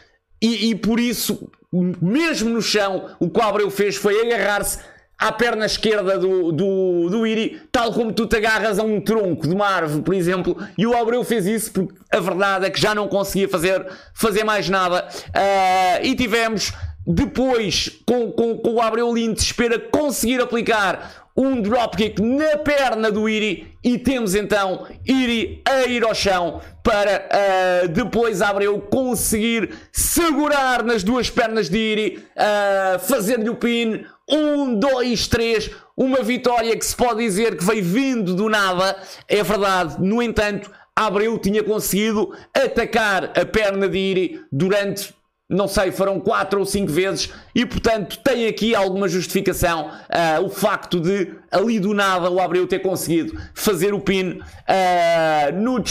e, 0.41 0.71
e, 0.71 0.75
por 0.75 0.99
isso, 0.99 1.49
mesmo 1.71 2.49
no 2.49 2.61
chão, 2.61 3.15
o 3.19 3.29
que 3.29 3.39
o 3.39 3.43
Abreu 3.43 3.69
fez 3.71 3.95
foi 3.95 4.21
agarrar-se 4.21 4.79
à 5.17 5.31
perna 5.33 5.65
esquerda 5.65 6.17
do, 6.17 6.51
do, 6.51 7.09
do 7.09 7.27
Iri, 7.27 7.61
tal 7.71 7.91
como 7.91 8.13
tu 8.13 8.25
te 8.25 8.37
agarras 8.37 8.79
a 8.79 8.83
um 8.83 9.01
tronco 9.01 9.47
de 9.47 9.53
uma 9.53 9.67
árvore, 9.67 10.01
por 10.01 10.13
exemplo, 10.13 10.55
e 10.77 10.87
o 10.87 10.95
Abreu 10.95 11.25
fez 11.25 11.45
isso 11.45 11.73
porque 11.73 11.93
a 12.09 12.21
verdade 12.21 12.65
é 12.65 12.69
que 12.69 12.79
já 12.79 12.95
não 12.95 13.05
conseguia 13.09 13.49
fazer, 13.49 13.85
fazer 14.13 14.45
mais 14.45 14.69
nada. 14.69 15.07
Uh, 15.27 16.05
e 16.05 16.15
tivemos 16.15 16.73
depois, 17.11 17.89
com, 18.05 18.31
com, 18.31 18.55
com 18.59 18.73
o 18.75 18.81
Abreu 18.81 19.11
Lintz, 19.11 19.41
espera 19.41 19.79
conseguir 19.79 20.39
aplicar 20.39 21.27
um 21.35 21.59
dropkick 21.59 22.21
na 22.21 22.57
perna 22.57 23.09
do 23.09 23.27
Iri 23.27 23.73
e 23.83 23.97
temos 23.97 24.35
então 24.35 24.85
Iri 25.07 25.59
a 25.65 25.87
ir 25.87 26.03
ao 26.03 26.13
chão 26.13 26.61
para 26.83 27.25
uh, 27.25 27.87
depois 27.87 28.43
Abreu 28.43 28.79
conseguir 28.79 29.73
segurar 29.91 30.83
nas 30.83 31.01
duas 31.01 31.31
pernas 31.31 31.67
de 31.67 31.77
Iri, 31.79 32.23
uh, 32.35 32.99
fazer-lhe 32.99 33.49
o 33.49 33.55
pin. 33.55 34.05
Um, 34.29 34.75
dois, 34.75 35.27
três. 35.27 35.71
Uma 35.97 36.21
vitória 36.21 36.77
que 36.77 36.85
se 36.85 36.95
pode 36.95 37.23
dizer 37.23 37.57
que 37.57 37.65
veio 37.65 37.83
vindo 37.83 38.35
do 38.35 38.47
nada. 38.49 38.95
É 39.27 39.41
verdade. 39.41 39.95
No 39.99 40.21
entanto, 40.21 40.69
Abreu 40.95 41.39
tinha 41.39 41.63
conseguido 41.63 42.35
atacar 42.53 43.31
a 43.35 43.45
perna 43.45 43.89
de 43.89 43.97
Iri 43.97 44.41
durante 44.51 45.17
não 45.49 45.67
sei, 45.67 45.91
foram 45.91 46.19
quatro 46.19 46.59
ou 46.59 46.65
cinco 46.65 46.91
vezes 46.91 47.33
e 47.55 47.65
portanto 47.65 48.19
tem 48.19 48.47
aqui 48.47 48.75
alguma 48.75 49.07
justificação 49.07 49.89
uh, 49.89 50.45
o 50.45 50.49
facto 50.49 50.99
de 50.99 51.33
ali 51.49 51.79
do 51.79 51.91
nada 51.91 52.29
o 52.29 52.39
Abreu 52.39 52.67
ter 52.67 52.79
conseguido 52.79 53.35
fazer 53.55 53.91
o 53.91 53.99
pin 53.99 54.39
uh, 54.39 55.51
no 55.55 55.83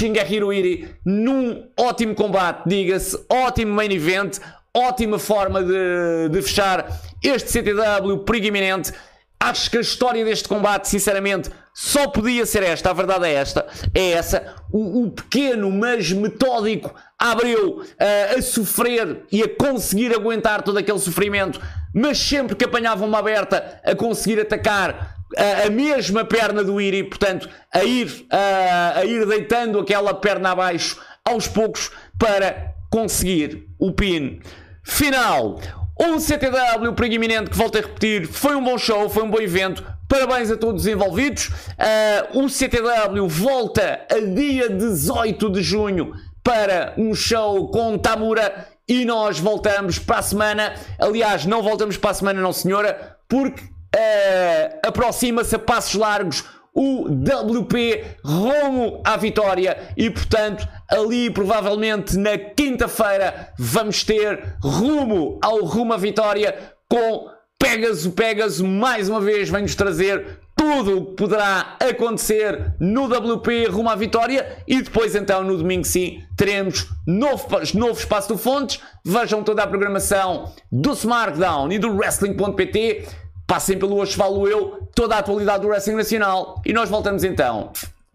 Iri 0.52 0.94
num 1.04 1.64
ótimo 1.76 2.14
combate, 2.14 2.68
diga-se, 2.68 3.18
ótimo 3.28 3.74
main 3.74 3.90
event, 3.90 4.38
ótima 4.72 5.18
forma 5.18 5.62
de, 5.64 6.28
de 6.30 6.42
fechar 6.42 6.86
este 7.22 7.50
CTW 7.50 8.18
perigo 8.18 8.46
iminente. 8.46 8.92
Acho 9.40 9.70
que 9.70 9.78
a 9.78 9.80
história 9.80 10.24
deste 10.24 10.48
combate, 10.48 10.88
sinceramente, 10.88 11.48
só 11.72 12.08
podia 12.08 12.44
ser 12.44 12.64
esta. 12.64 12.90
A 12.90 12.92
verdade 12.92 13.26
é 13.26 13.34
esta, 13.34 13.66
é 13.94 14.10
essa. 14.10 14.56
O, 14.72 15.04
o 15.04 15.10
pequeno, 15.12 15.70
mas 15.70 16.10
metódico 16.10 16.92
Abreu 17.18 17.80
uh, 17.80 18.38
a 18.38 18.40
sofrer 18.40 19.24
e 19.32 19.42
a 19.42 19.48
conseguir 19.48 20.14
aguentar 20.14 20.62
todo 20.62 20.78
aquele 20.78 21.00
sofrimento, 21.00 21.60
mas 21.92 22.16
sempre 22.18 22.54
que 22.54 22.64
apanhava 22.64 23.04
uma 23.04 23.18
aberta, 23.18 23.80
a 23.84 23.94
conseguir 23.94 24.40
atacar 24.40 25.16
uh, 25.36 25.66
a 25.66 25.70
mesma 25.70 26.24
perna 26.24 26.62
do 26.62 26.80
Iri, 26.80 27.02
portanto, 27.02 27.48
a 27.74 27.82
ir, 27.82 28.06
uh, 28.06 28.98
a 28.98 29.04
ir 29.04 29.26
deitando 29.26 29.80
aquela 29.80 30.14
perna 30.14 30.50
abaixo 30.50 31.00
aos 31.24 31.48
poucos 31.48 31.90
para 32.16 32.74
conseguir 32.88 33.68
o 33.78 33.92
pin 33.92 34.40
final. 34.84 35.60
Um 36.00 36.20
CTW 36.20 36.92
perigo 36.94 37.16
iminente 37.16 37.50
que 37.50 37.56
volto 37.56 37.78
a 37.78 37.80
repetir, 37.80 38.28
foi 38.28 38.54
um 38.54 38.62
bom 38.62 38.78
show, 38.78 39.10
foi 39.10 39.24
um 39.24 39.30
bom 39.30 39.40
evento, 39.40 39.84
Parabéns 40.08 40.50
a 40.50 40.56
todos 40.56 40.82
os 40.82 40.88
envolvidos. 40.88 41.48
Uh, 41.48 42.42
o 42.42 42.48
CTW 42.48 43.28
volta 43.28 44.06
a 44.10 44.18
dia 44.18 44.70
18 44.70 45.50
de 45.50 45.62
junho 45.62 46.14
para 46.48 46.94
um 46.96 47.14
show 47.14 47.68
com 47.68 47.98
Tamura 47.98 48.68
e 48.88 49.04
nós 49.04 49.38
voltamos 49.38 49.98
para 49.98 50.20
a 50.20 50.22
semana. 50.22 50.72
Aliás, 50.98 51.44
não 51.44 51.62
voltamos 51.62 51.98
para 51.98 52.08
a 52.08 52.14
semana, 52.14 52.40
não 52.40 52.54
senhora, 52.54 53.18
porque 53.28 53.62
uh, 53.64 54.78
aproxima-se 54.82 55.54
a 55.56 55.58
passos 55.58 55.92
largos 55.92 56.44
o 56.72 57.04
WP 57.04 58.02
rumo 58.24 59.02
à 59.04 59.18
vitória 59.18 59.92
e 59.94 60.08
portanto 60.08 60.66
ali 60.88 61.28
provavelmente 61.28 62.16
na 62.16 62.38
quinta-feira 62.38 63.52
vamos 63.58 64.02
ter 64.02 64.56
rumo 64.62 65.38
ao 65.42 65.64
rumo 65.64 65.92
à 65.92 65.98
vitória 65.98 66.56
com 66.88 67.28
Pegasus, 67.58 68.14
Pegasus 68.14 68.60
mais 68.60 69.08
uma 69.10 69.20
vez 69.20 69.50
vem-nos 69.50 69.74
trazer 69.74 70.40
tudo 70.58 70.98
o 70.98 71.06
que 71.06 71.12
poderá 71.12 71.76
acontecer 71.78 72.74
no 72.80 73.04
WP 73.04 73.68
rumo 73.68 73.88
à 73.88 73.94
vitória. 73.94 74.58
E 74.66 74.82
depois 74.82 75.14
então 75.14 75.44
no 75.44 75.56
domingo 75.56 75.84
sim 75.84 76.20
teremos 76.36 76.88
novo, 77.06 77.46
novo 77.74 77.98
espaço 77.98 78.28
do 78.28 78.36
Fontes, 78.36 78.80
vejam 79.04 79.44
toda 79.44 79.62
a 79.62 79.66
programação 79.66 80.52
do 80.70 80.92
SmackDown 80.92 81.70
e 81.70 81.78
do 81.78 81.94
Wrestling.pt, 81.96 83.08
passem 83.46 83.78
pelo 83.78 83.96
Hoje 83.96 84.16
Falo 84.16 84.48
Eu, 84.48 84.88
toda 84.94 85.14
a 85.14 85.18
atualidade 85.20 85.62
do 85.62 85.68
Wrestling 85.68 85.94
Nacional. 85.94 86.60
E 86.66 86.72
nós 86.72 86.90
voltamos 86.90 87.22
então 87.22 87.70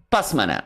para 0.09 0.19
a 0.19 0.23
semana. 0.23 0.61